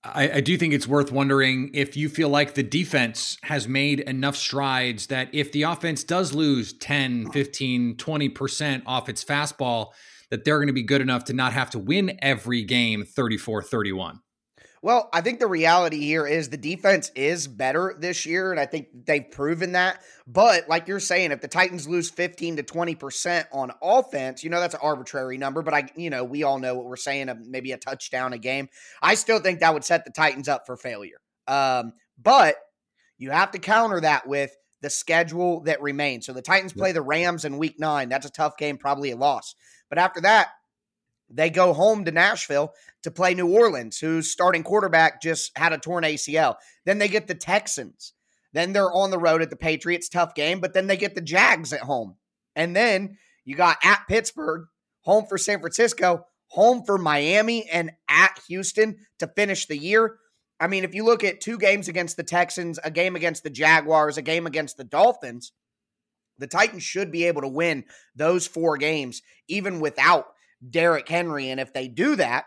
I, 0.03 0.31
I, 0.35 0.39
do 0.39 0.57
think 0.57 0.73
it's 0.73 0.87
worth 0.87 1.11
wondering 1.11 1.71
if 1.73 1.97
you 1.97 2.07
feel 2.07 2.29
like 2.29 2.53
the 2.53 2.63
defense 2.63 3.37
has 3.43 3.67
made 3.67 3.99
enough 4.01 4.37
strides 4.37 5.07
that 5.07 5.27
if 5.33 5.51
the 5.51 5.63
offense 5.63 6.05
does 6.05 6.33
lose 6.33 6.71
10, 6.71 7.31
15, 7.31 7.95
20% 7.95 8.83
off 8.85 9.09
its 9.09 9.25
fastball, 9.25 9.87
that 10.29 10.45
they're 10.45 10.57
going 10.57 10.67
to 10.67 10.73
be 10.73 10.83
good 10.83 11.01
enough 11.01 11.25
to 11.25 11.33
not 11.33 11.51
have 11.51 11.69
to 11.71 11.79
win 11.79 12.17
every 12.21 12.63
game 12.63 13.03
34 13.03 13.63
31. 13.63 14.19
Well, 14.81 15.09
I 15.11 15.21
think 15.21 15.39
the 15.39 15.47
reality 15.47 15.99
here 15.99 16.25
is 16.25 16.49
the 16.49 16.57
defense 16.57 17.11
is 17.15 17.47
better 17.47 17.95
this 17.99 18.25
year, 18.25 18.51
and 18.51 18.59
I 18.59 18.65
think 18.65 18.87
they've 19.05 19.29
proven 19.29 19.73
that. 19.73 20.01
But 20.25 20.69
like 20.69 20.87
you're 20.87 21.01
saying, 21.01 21.31
if 21.31 21.41
the 21.41 21.47
Titans 21.47 21.87
lose 21.87 22.09
15 22.09 22.57
to 22.57 22.63
20% 22.63 23.45
on 23.51 23.71
offense, 23.81 24.43
you 24.43 24.49
know, 24.49 24.59
that's 24.59 24.75
an 24.75 24.79
arbitrary 24.81 25.37
number, 25.37 25.61
but 25.61 25.73
I, 25.73 25.89
you 25.95 26.09
know, 26.09 26.23
we 26.23 26.43
all 26.43 26.59
know 26.59 26.75
what 26.75 26.85
we're 26.85 26.95
saying, 26.95 27.29
of 27.29 27.45
maybe 27.45 27.73
a 27.73 27.77
touchdown 27.77 28.33
a 28.33 28.37
game. 28.37 28.69
I 29.01 29.15
still 29.15 29.39
think 29.39 29.59
that 29.59 29.73
would 29.73 29.83
set 29.83 30.05
the 30.05 30.11
Titans 30.11 30.47
up 30.47 30.65
for 30.65 30.77
failure. 30.77 31.19
Um, 31.47 31.93
but 32.21 32.55
you 33.17 33.31
have 33.31 33.51
to 33.51 33.59
counter 33.59 33.99
that 34.01 34.27
with 34.27 34.55
the 34.81 34.89
schedule 34.89 35.61
that 35.61 35.81
remains. 35.81 36.25
So 36.25 36.31
the 36.31 36.41
Titans 36.41 36.71
play 36.71 36.93
the 36.93 37.01
Rams 37.01 37.43
in 37.43 37.57
week 37.57 37.79
nine. 37.79 38.07
That's 38.07 38.25
a 38.25 38.31
tough 38.31 38.55
game, 38.55 38.77
probably 38.77 39.11
a 39.11 39.17
loss. 39.17 39.55
But 39.89 39.97
after 39.97 40.21
that, 40.21 40.49
they 41.29 41.49
go 41.49 41.73
home 41.73 42.05
to 42.05 42.11
Nashville 42.11 42.73
to 43.03 43.11
play 43.11 43.33
New 43.33 43.47
Orleans, 43.47 43.99
whose 43.99 44.31
starting 44.31 44.63
quarterback 44.63 45.21
just 45.21 45.57
had 45.57 45.73
a 45.73 45.77
torn 45.77 46.03
ACL. 46.03 46.55
Then 46.85 46.97
they 46.97 47.07
get 47.07 47.27
the 47.27 47.35
Texans. 47.35 48.13
Then 48.53 48.73
they're 48.73 48.91
on 48.91 49.11
the 49.11 49.19
road 49.19 49.41
at 49.41 49.49
the 49.49 49.55
Patriots, 49.55 50.09
tough 50.09 50.33
game, 50.33 50.59
but 50.59 50.73
then 50.73 50.87
they 50.87 50.97
get 50.97 51.15
the 51.15 51.21
Jags 51.21 51.71
at 51.71 51.81
home. 51.81 52.15
And 52.55 52.75
then 52.75 53.17
you 53.45 53.55
got 53.55 53.77
at 53.83 54.07
Pittsburgh, 54.07 54.65
home 55.01 55.25
for 55.27 55.37
San 55.37 55.59
Francisco, 55.59 56.25
home 56.47 56.83
for 56.83 56.97
Miami, 56.97 57.69
and 57.69 57.91
at 58.09 58.39
Houston 58.47 58.97
to 59.19 59.27
finish 59.27 59.67
the 59.67 59.77
year. 59.77 60.17
I 60.59 60.67
mean, 60.67 60.83
if 60.83 60.93
you 60.93 61.05
look 61.05 61.23
at 61.23 61.41
two 61.41 61.57
games 61.57 61.87
against 61.87 62.17
the 62.17 62.23
Texans, 62.23 62.79
a 62.83 62.91
game 62.91 63.15
against 63.15 63.43
the 63.43 63.49
Jaguars, 63.49 64.17
a 64.17 64.21
game 64.21 64.45
against 64.45 64.77
the 64.77 64.83
Dolphins, 64.83 65.53
the 66.37 66.47
Titans 66.47 66.83
should 66.83 67.11
be 67.11 67.25
able 67.25 67.41
to 67.41 67.47
win 67.47 67.85
those 68.15 68.47
four 68.47 68.77
games, 68.77 69.21
even 69.47 69.79
without 69.79 70.25
Derrick 70.67 71.07
Henry. 71.07 71.49
And 71.49 71.59
if 71.59 71.73
they 71.73 71.87
do 71.87 72.15
that, 72.15 72.45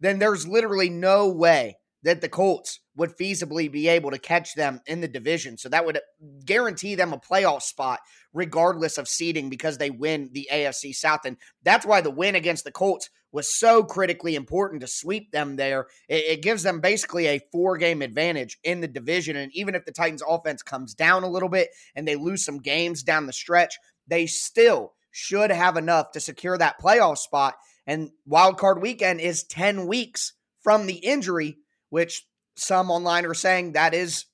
then 0.00 0.18
there's 0.18 0.46
literally 0.46 0.90
no 0.90 1.28
way 1.28 1.76
that 2.02 2.20
the 2.20 2.28
Colts 2.28 2.80
would 2.96 3.16
feasibly 3.16 3.70
be 3.70 3.88
able 3.88 4.10
to 4.10 4.18
catch 4.18 4.54
them 4.54 4.80
in 4.86 5.00
the 5.00 5.08
division. 5.08 5.56
So 5.56 5.68
that 5.68 5.86
would 5.86 6.00
guarantee 6.44 6.94
them 6.94 7.12
a 7.12 7.18
playoff 7.18 7.62
spot, 7.62 8.00
regardless 8.32 8.98
of 8.98 9.08
seeding, 9.08 9.48
because 9.48 9.78
they 9.78 9.90
win 9.90 10.30
the 10.32 10.48
AFC 10.52 10.92
South. 10.92 11.20
And 11.24 11.36
that's 11.62 11.86
why 11.86 12.00
the 12.00 12.10
win 12.10 12.34
against 12.34 12.64
the 12.64 12.72
Colts 12.72 13.08
was 13.30 13.58
so 13.58 13.82
critically 13.82 14.34
important 14.34 14.82
to 14.82 14.88
sweep 14.88 15.30
them 15.30 15.56
there. 15.56 15.86
It, 16.08 16.24
it 16.24 16.42
gives 16.42 16.64
them 16.64 16.80
basically 16.80 17.26
a 17.28 17.40
four 17.50 17.78
game 17.78 18.02
advantage 18.02 18.58
in 18.62 18.80
the 18.80 18.88
division. 18.88 19.36
And 19.36 19.50
even 19.54 19.74
if 19.74 19.84
the 19.84 19.92
Titans 19.92 20.22
offense 20.28 20.62
comes 20.62 20.94
down 20.94 21.22
a 21.22 21.30
little 21.30 21.48
bit 21.48 21.68
and 21.94 22.06
they 22.06 22.16
lose 22.16 22.44
some 22.44 22.58
games 22.58 23.02
down 23.02 23.26
the 23.26 23.32
stretch, 23.32 23.78
they 24.06 24.26
still 24.26 24.92
should 25.12 25.52
have 25.52 25.76
enough 25.76 26.10
to 26.12 26.20
secure 26.20 26.58
that 26.58 26.80
playoff 26.80 27.18
spot. 27.18 27.54
And 27.86 28.10
wild 28.26 28.58
card 28.58 28.82
weekend 28.82 29.20
is 29.20 29.44
10 29.44 29.86
weeks 29.86 30.32
from 30.60 30.86
the 30.86 30.94
injury, 30.94 31.58
which 31.90 32.26
some 32.56 32.90
online 32.90 33.26
are 33.26 33.34
saying 33.34 33.72
that 33.72 33.94
is 33.94 34.24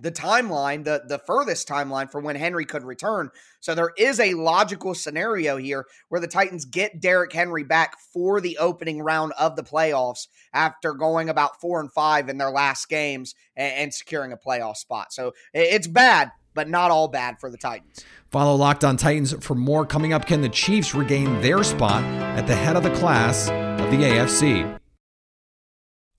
the 0.00 0.12
timeline, 0.12 0.84
the, 0.84 1.02
the 1.08 1.18
furthest 1.18 1.68
timeline 1.68 2.10
for 2.10 2.20
when 2.20 2.36
Henry 2.36 2.64
could 2.64 2.84
return. 2.84 3.30
So 3.60 3.74
there 3.74 3.90
is 3.98 4.20
a 4.20 4.34
logical 4.34 4.94
scenario 4.94 5.56
here 5.56 5.86
where 6.08 6.20
the 6.20 6.28
Titans 6.28 6.64
get 6.64 7.00
Derrick 7.00 7.32
Henry 7.32 7.64
back 7.64 7.96
for 8.12 8.40
the 8.40 8.58
opening 8.58 9.02
round 9.02 9.32
of 9.32 9.56
the 9.56 9.64
playoffs 9.64 10.28
after 10.54 10.92
going 10.92 11.28
about 11.28 11.60
four 11.60 11.80
and 11.80 11.92
five 11.92 12.28
in 12.28 12.38
their 12.38 12.50
last 12.50 12.88
games 12.88 13.34
and, 13.56 13.72
and 13.74 13.94
securing 13.94 14.32
a 14.32 14.36
playoff 14.36 14.76
spot. 14.76 15.12
So 15.12 15.32
it's 15.52 15.88
bad, 15.88 16.30
but 16.58 16.68
not 16.68 16.90
all 16.90 17.06
bad 17.06 17.38
for 17.38 17.52
the 17.52 17.56
Titans. 17.56 18.04
Follow 18.32 18.56
Locked 18.56 18.82
On 18.82 18.96
Titans 18.96 19.32
for 19.38 19.54
more 19.54 19.86
coming 19.86 20.12
up. 20.12 20.26
Can 20.26 20.40
the 20.40 20.48
Chiefs 20.48 20.92
regain 20.92 21.40
their 21.40 21.62
spot 21.62 22.02
at 22.02 22.48
the 22.48 22.56
head 22.56 22.74
of 22.74 22.82
the 22.82 22.92
class 22.96 23.48
of 23.48 23.90
the 23.92 23.98
AFC? 23.98 24.77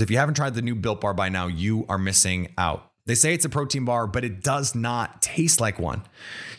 If 0.00 0.10
you 0.10 0.18
haven't 0.18 0.34
tried 0.34 0.54
the 0.54 0.62
new 0.62 0.74
Built 0.74 1.00
Bar 1.00 1.14
by 1.14 1.28
now, 1.28 1.46
you 1.46 1.86
are 1.88 1.98
missing 1.98 2.52
out. 2.56 2.90
They 3.06 3.14
say 3.14 3.34
it's 3.34 3.44
a 3.44 3.48
protein 3.48 3.84
bar, 3.84 4.06
but 4.06 4.24
it 4.24 4.42
does 4.42 4.74
not 4.74 5.20
taste 5.20 5.60
like 5.60 5.80
one. 5.80 6.02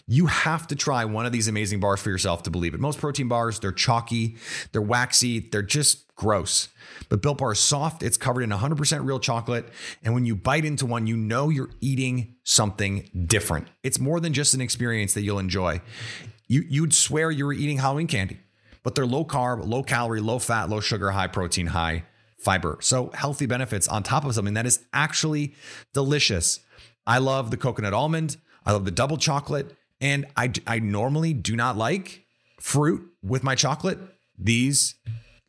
You 0.07 0.25
have 0.25 0.67
to 0.67 0.75
try 0.75 1.05
one 1.05 1.25
of 1.25 1.31
these 1.31 1.47
amazing 1.47 1.79
bars 1.79 2.01
for 2.01 2.09
yourself 2.09 2.43
to 2.43 2.49
believe 2.49 2.73
it. 2.73 2.79
Most 2.79 2.99
protein 2.99 3.27
bars, 3.27 3.59
they're 3.59 3.71
chalky, 3.71 4.35
they're 4.71 4.81
waxy, 4.81 5.39
they're 5.39 5.61
just 5.61 6.13
gross. 6.15 6.67
But 7.09 7.21
Built 7.21 7.37
Bar 7.37 7.53
is 7.53 7.59
soft, 7.59 8.03
it's 8.03 8.17
covered 8.17 8.41
in 8.41 8.49
100% 8.49 9.05
real 9.05 9.19
chocolate, 9.19 9.69
and 10.03 10.13
when 10.13 10.25
you 10.25 10.35
bite 10.35 10.65
into 10.65 10.85
one, 10.85 11.07
you 11.07 11.15
know 11.15 11.49
you're 11.49 11.71
eating 11.79 12.35
something 12.43 13.09
different. 13.27 13.69
It's 13.83 13.99
more 13.99 14.19
than 14.19 14.33
just 14.33 14.53
an 14.53 14.61
experience 14.61 15.13
that 15.13 15.21
you'll 15.21 15.39
enjoy. 15.39 15.81
You, 16.47 16.65
you'd 16.67 16.93
swear 16.93 17.31
you 17.31 17.45
were 17.45 17.53
eating 17.53 17.77
Halloween 17.77 18.07
candy, 18.07 18.39
but 18.83 18.95
they're 18.95 19.05
low 19.05 19.23
carb, 19.23 19.65
low 19.65 19.83
calorie, 19.83 20.19
low 20.19 20.39
fat, 20.39 20.69
low 20.69 20.79
sugar, 20.79 21.11
high 21.11 21.27
protein, 21.27 21.67
high 21.67 22.03
fiber. 22.41 22.77
So 22.81 23.11
healthy 23.13 23.45
benefits 23.45 23.87
on 23.87 24.03
top 24.03 24.25
of 24.25 24.33
something 24.33 24.55
that 24.55 24.65
is 24.65 24.79
actually 24.93 25.53
delicious. 25.93 26.59
I 27.05 27.19
love 27.19 27.51
the 27.51 27.57
coconut 27.57 27.93
almond. 27.93 28.37
I 28.65 28.71
love 28.71 28.85
the 28.85 28.91
double 28.91 29.17
chocolate. 29.17 29.75
And 29.99 30.25
I, 30.35 30.51
I 30.65 30.79
normally 30.79 31.33
do 31.33 31.55
not 31.55 31.77
like 31.77 32.25
fruit 32.59 33.07
with 33.23 33.43
my 33.43 33.55
chocolate. 33.55 33.99
These 34.37 34.95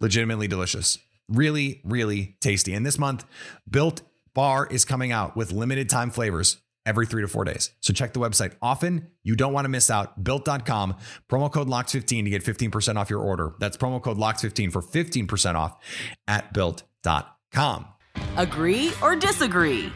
legitimately 0.00 0.48
delicious. 0.48 0.98
Really, 1.28 1.81
really 1.85 2.37
tasty. 2.40 2.74
And 2.74 2.85
this 2.85 2.98
month, 2.98 3.24
Built 3.70 4.02
Bar 4.35 4.66
is 4.70 4.85
coming 4.85 5.12
out 5.12 5.37
with 5.37 5.52
limited 5.52 5.88
time 5.88 6.11
flavors 6.11 6.59
every 6.84 7.06
three 7.06 7.22
to 7.22 7.28
four 7.28 7.44
days. 7.44 7.70
So 7.80 7.92
check 7.92 8.12
the 8.12 8.20
website 8.20 8.52
often. 8.60 9.08
You 9.22 9.36
don't 9.36 9.52
want 9.52 9.64
to 9.64 9.68
miss 9.68 9.90
out. 9.90 10.22
Built.com, 10.22 10.96
promo 11.28 11.52
code 11.52 11.68
LOCKS15 11.68 12.24
to 12.24 12.30
get 12.30 12.44
15% 12.44 12.96
off 12.96 13.10
your 13.10 13.20
order. 13.20 13.54
That's 13.58 13.76
promo 13.76 14.02
code 14.02 14.18
LOCKS15 14.18 14.72
for 14.72 14.82
15% 14.82 15.54
off 15.54 15.76
at 16.26 16.52
built.com. 16.52 17.86
Agree 18.36 18.92
or 19.02 19.16
disagree? 19.16 19.92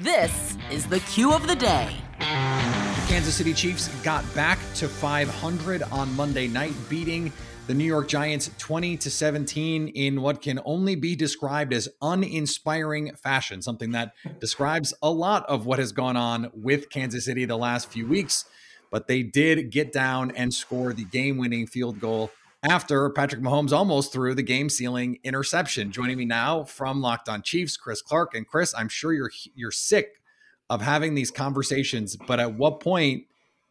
This 0.00 0.56
is 0.70 0.86
the 0.86 1.00
cue 1.00 1.32
of 1.32 1.46
the 1.46 1.54
day. 1.54 1.96
The 2.18 3.08
Kansas 3.08 3.34
City 3.34 3.52
Chiefs 3.52 3.88
got 4.02 4.24
back 4.34 4.58
to 4.76 4.88
500 4.88 5.82
on 5.84 6.14
Monday 6.16 6.48
night, 6.48 6.74
beating 6.88 7.32
the 7.68 7.74
New 7.74 7.84
York 7.84 8.08
Giants 8.08 8.50
20 8.58 8.96
to 8.96 9.10
17 9.10 9.88
in 9.88 10.20
what 10.20 10.42
can 10.42 10.58
only 10.64 10.96
be 10.96 11.14
described 11.14 11.72
as 11.72 11.88
uninspiring 12.00 13.14
fashion, 13.14 13.62
something 13.62 13.92
that 13.92 14.14
describes 14.40 14.92
a 15.00 15.10
lot 15.10 15.48
of 15.48 15.64
what 15.64 15.78
has 15.78 15.92
gone 15.92 16.16
on 16.16 16.50
with 16.54 16.90
Kansas 16.90 17.24
City 17.24 17.44
the 17.44 17.56
last 17.56 17.88
few 17.88 18.06
weeks. 18.06 18.46
But 18.90 19.06
they 19.06 19.22
did 19.22 19.70
get 19.70 19.92
down 19.92 20.32
and 20.32 20.52
score 20.52 20.92
the 20.92 21.04
game 21.04 21.38
winning 21.38 21.68
field 21.68 22.00
goal 22.00 22.32
after 22.64 23.08
Patrick 23.10 23.40
Mahomes 23.40 23.72
almost 23.72 24.12
threw 24.12 24.34
the 24.34 24.42
game 24.42 24.68
sealing 24.68 25.20
interception. 25.22 25.92
Joining 25.92 26.18
me 26.18 26.24
now 26.24 26.64
from 26.64 27.00
Locked 27.00 27.28
On 27.28 27.42
Chiefs, 27.42 27.76
Chris 27.76 28.02
Clark. 28.02 28.34
And 28.34 28.46
Chris, 28.46 28.74
I'm 28.76 28.88
sure 28.88 29.12
you're 29.12 29.30
you're 29.54 29.70
sick 29.70 30.20
of 30.68 30.80
having 30.80 31.14
these 31.14 31.30
conversations, 31.30 32.16
but 32.16 32.40
at 32.40 32.54
what 32.54 32.80
point 32.80 33.26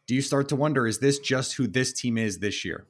do 0.06 0.14
you 0.14 0.22
start 0.22 0.48
to 0.48 0.56
wonder 0.56 0.86
is 0.86 0.98
this 0.98 1.18
just 1.18 1.54
who 1.54 1.66
this 1.66 1.92
team 1.92 2.16
is 2.16 2.38
this 2.38 2.64
year? 2.64 2.86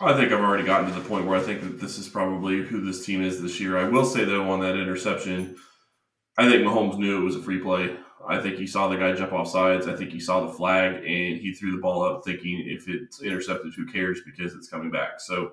I 0.00 0.14
think 0.14 0.32
I've 0.32 0.40
already 0.40 0.64
gotten 0.64 0.88
to 0.92 0.94
the 0.94 1.08
point 1.08 1.26
where 1.26 1.38
I 1.38 1.42
think 1.42 1.60
that 1.62 1.80
this 1.80 1.98
is 1.98 2.08
probably 2.08 2.62
who 2.62 2.80
this 2.80 3.04
team 3.04 3.22
is 3.22 3.42
this 3.42 3.58
year. 3.58 3.76
I 3.76 3.88
will 3.88 4.04
say 4.04 4.24
though 4.24 4.48
on 4.50 4.60
that 4.60 4.76
interception, 4.76 5.56
I 6.36 6.48
think 6.48 6.62
Mahomes 6.62 6.98
knew 6.98 7.20
it 7.20 7.24
was 7.24 7.34
a 7.34 7.42
free 7.42 7.58
play. 7.58 7.96
I 8.26 8.40
think 8.40 8.56
he 8.56 8.66
saw 8.66 8.88
the 8.88 8.96
guy 8.96 9.12
jump 9.12 9.32
off 9.32 9.48
sides. 9.48 9.88
I 9.88 9.96
think 9.96 10.10
he 10.10 10.20
saw 10.20 10.46
the 10.46 10.52
flag 10.52 10.96
and 10.96 11.40
he 11.40 11.52
threw 11.52 11.72
the 11.72 11.82
ball 11.82 12.02
up 12.02 12.24
thinking 12.24 12.62
if 12.66 12.88
it's 12.88 13.22
intercepted, 13.22 13.74
who 13.74 13.86
cares 13.86 14.20
because 14.24 14.54
it's 14.54 14.68
coming 14.68 14.90
back. 14.90 15.20
So 15.20 15.52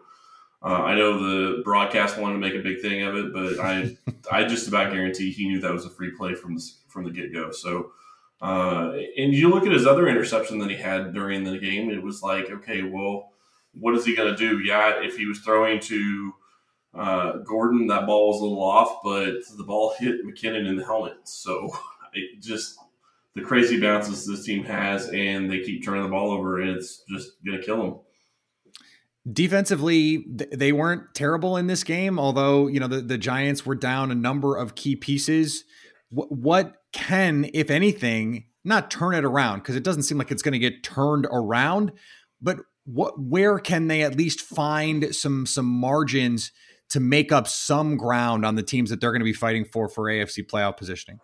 uh, 0.61 0.83
I 0.83 0.95
know 0.95 1.17
the 1.17 1.63
broadcast 1.63 2.17
wanted 2.17 2.33
to 2.33 2.39
make 2.39 2.53
a 2.53 2.59
big 2.59 2.81
thing 2.81 3.03
of 3.03 3.15
it, 3.15 3.33
but 3.33 3.59
I 3.59 3.97
I 4.31 4.43
just 4.43 4.67
about 4.67 4.91
guarantee 4.91 5.31
he 5.31 5.47
knew 5.47 5.59
that 5.61 5.73
was 5.73 5.85
a 5.85 5.89
free 5.89 6.11
play 6.11 6.35
from 6.35 6.55
the, 6.55 6.71
from 6.87 7.03
the 7.03 7.11
get 7.11 7.33
go. 7.33 7.51
So 7.51 7.93
uh, 8.41 8.93
and 9.17 9.33
you 9.33 9.49
look 9.49 9.65
at 9.65 9.71
his 9.71 9.87
other 9.87 10.07
interception 10.07 10.59
that 10.59 10.69
he 10.69 10.75
had 10.75 11.13
during 11.13 11.43
the 11.43 11.57
game, 11.57 11.89
it 11.89 12.03
was 12.03 12.21
like, 12.21 12.51
okay, 12.51 12.83
well, 12.83 13.31
what 13.79 13.95
is 13.95 14.05
he 14.05 14.15
going 14.15 14.33
to 14.33 14.37
do? 14.37 14.59
Yeah, 14.59 15.01
if 15.01 15.17
he 15.17 15.25
was 15.25 15.39
throwing 15.39 15.79
to 15.81 16.33
uh, 16.93 17.31
Gordon, 17.39 17.87
that 17.87 18.05
ball 18.05 18.29
was 18.29 18.39
a 18.39 18.43
little 18.43 18.63
off, 18.63 19.03
but 19.03 19.33
the 19.57 19.63
ball 19.63 19.93
hit 19.99 20.25
McKinnon 20.25 20.67
in 20.67 20.75
the 20.75 20.85
helmet. 20.85 21.17
So 21.25 21.69
it 22.13 22.41
just 22.41 22.77
the 23.35 23.41
crazy 23.41 23.79
bounces 23.79 24.25
this 24.25 24.45
team 24.45 24.63
has, 24.63 25.09
and 25.09 25.51
they 25.51 25.59
keep 25.59 25.83
turning 25.83 26.03
the 26.03 26.09
ball 26.09 26.31
over, 26.31 26.59
and 26.59 26.71
it's 26.71 27.03
just 27.09 27.31
going 27.45 27.59
to 27.59 27.65
kill 27.65 27.77
them. 27.77 27.99
Defensively, 29.31 30.23
they 30.27 30.71
weren't 30.71 31.13
terrible 31.13 31.57
in 31.57 31.67
this 31.67 31.83
game, 31.83 32.19
although 32.19 32.67
you 32.67 32.79
know 32.79 32.87
the, 32.87 33.01
the 33.01 33.17
Giants 33.17 33.65
were 33.65 33.75
down 33.75 34.11
a 34.11 34.15
number 34.15 34.55
of 34.55 34.75
key 34.75 34.95
pieces. 34.95 35.65
what 36.09 36.75
can, 36.93 37.49
if 37.53 37.69
anything, 37.69 38.45
not 38.63 38.89
turn 38.89 39.13
it 39.13 39.25
around 39.25 39.59
because 39.59 39.75
it 39.75 39.83
doesn't 39.83 40.03
seem 40.03 40.17
like 40.17 40.31
it's 40.31 40.41
going 40.41 40.53
to 40.53 40.59
get 40.59 40.83
turned 40.83 41.27
around, 41.31 41.91
but 42.41 42.59
what 42.85 43.19
where 43.19 43.59
can 43.59 43.87
they 43.87 44.03
at 44.03 44.15
least 44.15 44.41
find 44.41 45.13
some 45.13 45.45
some 45.45 45.65
margins 45.65 46.51
to 46.89 46.99
make 46.99 47.31
up 47.31 47.47
some 47.47 47.97
ground 47.97 48.45
on 48.45 48.55
the 48.55 48.63
teams 48.63 48.89
that 48.89 49.01
they're 49.01 49.11
going 49.11 49.21
to 49.21 49.25
be 49.25 49.33
fighting 49.33 49.65
for 49.65 49.89
for 49.89 50.05
AFC 50.05 50.45
playoff 50.47 50.77
positioning? 50.77 51.19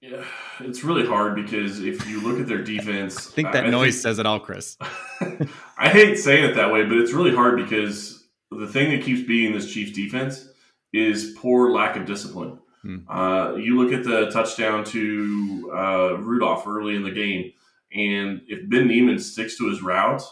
Yeah, 0.00 0.22
it's 0.60 0.84
really 0.84 1.06
hard 1.06 1.34
because 1.34 1.80
if 1.80 2.06
you 2.06 2.20
look 2.20 2.38
at 2.38 2.46
their 2.46 2.62
defense, 2.62 3.28
I 3.28 3.30
think 3.30 3.52
that 3.52 3.66
I 3.66 3.70
noise 3.70 3.94
think, 3.94 4.02
says 4.02 4.18
it 4.18 4.26
all, 4.26 4.38
Chris. 4.38 4.76
I 5.78 5.88
hate 5.88 6.18
saying 6.18 6.44
it 6.44 6.54
that 6.56 6.70
way, 6.70 6.84
but 6.84 6.98
it's 6.98 7.12
really 7.12 7.34
hard 7.34 7.56
because 7.56 8.22
the 8.50 8.66
thing 8.66 8.90
that 8.90 9.02
keeps 9.02 9.26
beating 9.26 9.54
this 9.54 9.72
Chiefs 9.72 9.92
defense 9.92 10.46
is 10.92 11.34
poor 11.38 11.70
lack 11.70 11.96
of 11.96 12.04
discipline. 12.04 12.58
Hmm. 12.82 12.98
Uh, 13.08 13.54
you 13.54 13.82
look 13.82 13.94
at 13.94 14.04
the 14.04 14.30
touchdown 14.30 14.84
to 14.84 15.72
uh, 15.74 16.18
Rudolph 16.18 16.66
early 16.66 16.96
in 16.96 17.02
the 17.02 17.10
game, 17.10 17.52
and 17.90 18.42
if 18.46 18.68
Ben 18.68 18.86
Niemann 18.86 19.18
sticks 19.18 19.56
to 19.56 19.70
his 19.70 19.82
route, 19.82 20.22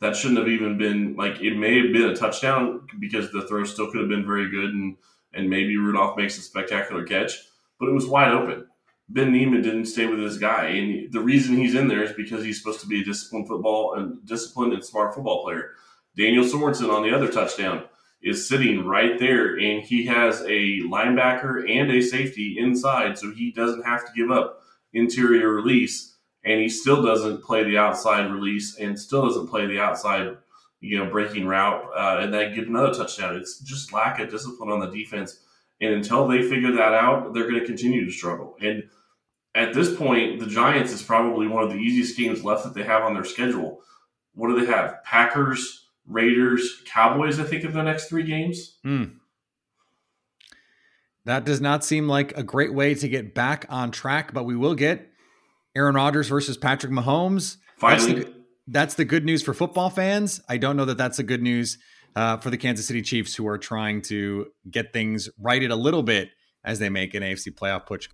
that 0.00 0.16
shouldn't 0.16 0.38
have 0.38 0.48
even 0.48 0.78
been 0.78 1.14
like 1.16 1.40
it 1.40 1.56
may 1.56 1.82
have 1.82 1.92
been 1.92 2.10
a 2.10 2.16
touchdown 2.16 2.86
because 2.98 3.30
the 3.30 3.46
throw 3.46 3.64
still 3.64 3.90
could 3.90 4.00
have 4.00 4.08
been 4.08 4.26
very 4.26 4.50
good 4.50 4.70
and 4.70 4.96
and 5.32 5.48
maybe 5.48 5.76
Rudolph 5.76 6.16
makes 6.16 6.38
a 6.38 6.42
spectacular 6.42 7.04
catch, 7.04 7.34
but 7.78 7.88
it 7.88 7.92
was 7.92 8.06
wide 8.06 8.32
open. 8.32 8.66
Ben 9.08 9.32
Niemann 9.32 9.62
didn't 9.62 9.86
stay 9.86 10.06
with 10.06 10.20
his 10.20 10.38
guy, 10.38 10.66
and 10.66 11.12
the 11.12 11.20
reason 11.20 11.56
he's 11.56 11.74
in 11.74 11.88
there 11.88 12.02
is 12.02 12.12
because 12.12 12.44
he's 12.44 12.58
supposed 12.58 12.80
to 12.80 12.86
be 12.86 13.00
a 13.00 13.04
disciplined 13.04 13.48
football 13.48 13.94
and 13.94 14.24
disciplined 14.24 14.72
and 14.72 14.84
smart 14.84 15.14
football 15.14 15.42
player. 15.44 15.70
Daniel 16.16 16.44
Sorensen 16.44 16.92
on 16.92 17.02
the 17.02 17.14
other 17.14 17.30
touchdown 17.30 17.84
is 18.22 18.48
sitting 18.48 18.84
right 18.84 19.18
there, 19.18 19.56
and 19.58 19.82
he 19.82 20.06
has 20.06 20.42
a 20.42 20.80
linebacker 20.82 21.68
and 21.68 21.90
a 21.90 22.00
safety 22.00 22.56
inside, 22.58 23.18
so 23.18 23.32
he 23.32 23.50
doesn't 23.50 23.84
have 23.84 24.04
to 24.06 24.12
give 24.14 24.30
up 24.30 24.60
interior 24.92 25.48
release, 25.48 26.16
and 26.44 26.60
he 26.60 26.68
still 26.68 27.02
doesn't 27.02 27.42
play 27.42 27.64
the 27.64 27.78
outside 27.78 28.30
release, 28.30 28.78
and 28.78 28.98
still 28.98 29.26
doesn't 29.26 29.48
play 29.48 29.66
the 29.66 29.80
outside, 29.80 30.36
you 30.80 30.98
know, 30.98 31.10
breaking 31.10 31.46
route, 31.46 31.84
uh, 31.96 32.18
and 32.20 32.32
then 32.32 32.54
get 32.54 32.68
another 32.68 32.94
touchdown. 32.94 33.36
It's 33.36 33.60
just 33.60 33.92
lack 33.92 34.18
of 34.20 34.30
discipline 34.30 34.70
on 34.70 34.80
the 34.80 34.90
defense, 34.90 35.40
and 35.80 35.94
until 35.94 36.26
they 36.26 36.42
figure 36.42 36.72
that 36.72 36.94
out, 36.94 37.34
they're 37.34 37.48
going 37.48 37.60
to 37.60 37.66
continue 37.66 38.04
to 38.04 38.12
struggle. 38.12 38.56
And 38.60 38.84
at 39.54 39.74
this 39.74 39.94
point, 39.96 40.38
the 40.38 40.46
Giants 40.46 40.92
is 40.92 41.02
probably 41.02 41.48
one 41.48 41.64
of 41.64 41.70
the 41.70 41.76
easiest 41.76 42.16
games 42.16 42.44
left 42.44 42.64
that 42.64 42.74
they 42.74 42.84
have 42.84 43.02
on 43.02 43.14
their 43.14 43.24
schedule. 43.24 43.80
What 44.34 44.48
do 44.48 44.60
they 44.60 44.70
have? 44.70 45.02
Packers, 45.04 45.88
Raiders, 46.06 46.82
Cowboys, 46.86 47.40
I 47.40 47.44
think, 47.44 47.64
of 47.64 47.72
the 47.72 47.82
next 47.82 48.08
three 48.08 48.22
games. 48.22 48.78
Mm. 48.84 49.16
That 51.24 51.44
does 51.44 51.60
not 51.60 51.84
seem 51.84 52.08
like 52.08 52.36
a 52.36 52.42
great 52.42 52.72
way 52.72 52.94
to 52.94 53.08
get 53.08 53.34
back 53.34 53.66
on 53.68 53.90
track, 53.90 54.32
but 54.32 54.44
we 54.44 54.56
will 54.56 54.74
get 54.74 55.09
Aaron 55.76 55.94
Rodgers 55.94 56.28
versus 56.28 56.56
Patrick 56.56 56.92
Mahomes. 56.92 57.56
Finally. 57.76 58.14
That's 58.14 58.24
the, 58.24 58.34
that's 58.66 58.94
the 58.94 59.04
good 59.04 59.24
news 59.24 59.42
for 59.42 59.54
football 59.54 59.90
fans. 59.90 60.40
I 60.48 60.56
don't 60.56 60.76
know 60.76 60.84
that 60.84 60.98
that's 60.98 61.18
the 61.18 61.22
good 61.22 61.42
news 61.42 61.78
uh, 62.16 62.38
for 62.38 62.50
the 62.50 62.56
Kansas 62.56 62.86
City 62.86 63.02
Chiefs, 63.02 63.34
who 63.34 63.46
are 63.46 63.58
trying 63.58 64.02
to 64.02 64.46
get 64.70 64.92
things 64.92 65.28
righted 65.38 65.70
a 65.70 65.76
little 65.76 66.02
bit 66.02 66.30
as 66.64 66.78
they 66.78 66.88
make 66.88 67.14
an 67.14 67.22
AFC 67.22 67.54
playoff 67.54 67.86
push. 67.86 68.08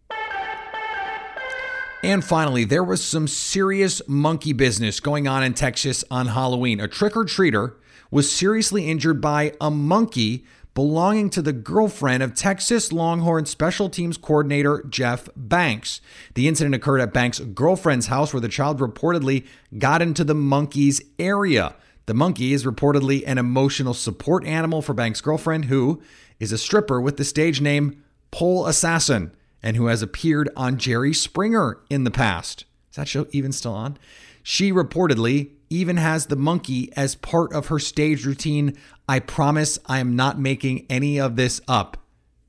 And 2.02 2.22
finally, 2.22 2.64
there 2.64 2.84
was 2.84 3.02
some 3.02 3.26
serious 3.26 4.02
monkey 4.06 4.52
business 4.52 5.00
going 5.00 5.26
on 5.26 5.42
in 5.42 5.54
Texas 5.54 6.04
on 6.10 6.26
Halloween. 6.26 6.78
A 6.78 6.86
trick 6.86 7.16
or 7.16 7.24
treater 7.24 7.76
was 8.10 8.30
seriously 8.30 8.88
injured 8.88 9.20
by 9.20 9.54
a 9.60 9.70
monkey 9.70 10.44
belonging 10.76 11.30
to 11.30 11.40
the 11.40 11.54
girlfriend 11.54 12.22
of 12.22 12.34
Texas 12.34 12.92
Longhorn 12.92 13.46
special 13.46 13.88
teams 13.88 14.18
coordinator 14.18 14.84
Jeff 14.90 15.26
Banks. 15.34 16.02
The 16.34 16.46
incident 16.46 16.74
occurred 16.74 17.00
at 17.00 17.14
Banks' 17.14 17.40
girlfriend's 17.40 18.08
house 18.08 18.34
where 18.34 18.42
the 18.42 18.48
child 18.48 18.78
reportedly 18.78 19.46
got 19.78 20.02
into 20.02 20.22
the 20.22 20.34
monkey's 20.34 21.00
area. 21.18 21.74
The 22.04 22.12
monkey 22.12 22.52
is 22.52 22.66
reportedly 22.66 23.24
an 23.26 23.38
emotional 23.38 23.94
support 23.94 24.44
animal 24.44 24.82
for 24.82 24.92
Banks' 24.92 25.22
girlfriend, 25.22 25.64
who 25.64 26.02
is 26.38 26.52
a 26.52 26.58
stripper 26.58 27.00
with 27.00 27.16
the 27.16 27.24
stage 27.24 27.62
name 27.62 28.04
Pole 28.30 28.66
Assassin 28.66 29.34
and 29.62 29.78
who 29.78 29.86
has 29.86 30.02
appeared 30.02 30.50
on 30.58 30.76
Jerry 30.76 31.14
Springer 31.14 31.78
in 31.88 32.04
the 32.04 32.10
past. 32.10 32.66
Is 32.90 32.96
that 32.96 33.08
show 33.08 33.26
even 33.32 33.52
still 33.52 33.72
on? 33.72 33.96
She 34.42 34.72
reportedly 34.72 35.52
even 35.70 35.96
has 35.96 36.26
the 36.26 36.36
monkey 36.36 36.92
as 36.96 37.14
part 37.14 37.52
of 37.52 37.66
her 37.66 37.78
stage 37.78 38.24
routine. 38.24 38.76
I 39.08 39.20
promise 39.20 39.78
I 39.86 40.00
am 40.00 40.16
not 40.16 40.38
making 40.38 40.84
any 40.90 41.20
of 41.20 41.36
this 41.36 41.60
up. 41.68 41.96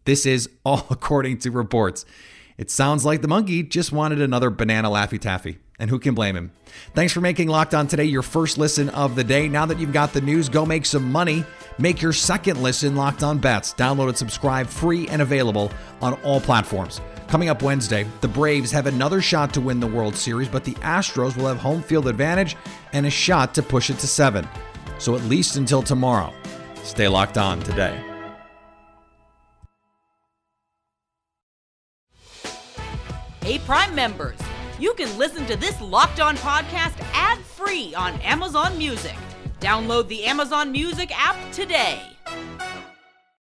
This 0.05 0.25
is 0.25 0.49
all 0.65 0.87
according 0.89 1.37
to 1.39 1.51
reports. 1.51 2.05
It 2.57 2.71
sounds 2.71 3.05
like 3.05 3.21
the 3.21 3.27
monkey 3.27 3.61
just 3.61 3.91
wanted 3.91 4.21
another 4.21 4.49
banana 4.49 4.89
Laffy 4.89 5.19
Taffy. 5.19 5.59
And 5.79 5.91
who 5.91 5.99
can 5.99 6.15
blame 6.15 6.35
him? 6.35 6.51
Thanks 6.95 7.13
for 7.13 7.21
making 7.21 7.49
Locked 7.49 7.75
On 7.75 7.85
Today 7.85 8.05
your 8.05 8.23
first 8.23 8.57
listen 8.57 8.89
of 8.89 9.15
the 9.15 9.23
day. 9.23 9.47
Now 9.47 9.67
that 9.67 9.77
you've 9.77 9.93
got 9.93 10.11
the 10.11 10.21
news, 10.21 10.49
go 10.49 10.65
make 10.65 10.87
some 10.87 11.11
money. 11.11 11.45
Make 11.77 12.01
your 12.01 12.13
second 12.13 12.63
listen 12.63 12.95
Locked 12.95 13.21
On 13.21 13.37
Bets. 13.37 13.75
Download 13.75 14.07
and 14.07 14.17
subscribe 14.17 14.65
free 14.65 15.07
and 15.09 15.21
available 15.21 15.71
on 16.01 16.15
all 16.23 16.41
platforms. 16.41 16.99
Coming 17.27 17.49
up 17.49 17.61
Wednesday, 17.61 18.07
the 18.21 18.27
Braves 18.27 18.71
have 18.71 18.87
another 18.87 19.21
shot 19.21 19.53
to 19.53 19.61
win 19.61 19.79
the 19.79 19.85
World 19.85 20.15
Series, 20.15 20.47
but 20.47 20.63
the 20.63 20.73
Astros 20.75 21.37
will 21.37 21.45
have 21.45 21.57
home 21.57 21.83
field 21.83 22.07
advantage 22.07 22.57
and 22.93 23.05
a 23.05 23.11
shot 23.11 23.53
to 23.53 23.61
push 23.61 23.91
it 23.91 23.99
to 23.99 24.07
seven. 24.07 24.47
So 24.97 25.15
at 25.15 25.21
least 25.25 25.57
until 25.57 25.83
tomorrow, 25.83 26.33
stay 26.87 27.07
locked 27.07 27.37
on 27.37 27.59
today. 27.59 28.01
Hey, 33.41 33.59
Prime 33.59 33.95
members, 33.95 34.37
you 34.79 34.93
can 34.95 35.17
listen 35.17 35.45
to 35.45 35.55
this 35.55 35.79
locked 35.79 36.19
on 36.19 36.35
podcast 36.37 36.99
ad 37.13 37.39
free 37.39 37.95
on 37.95 38.19
Amazon 38.21 38.77
Music. 38.77 39.15
Download 39.59 40.07
the 40.07 40.25
Amazon 40.25 40.71
Music 40.71 41.11
app 41.17 41.37
today. 41.51 42.01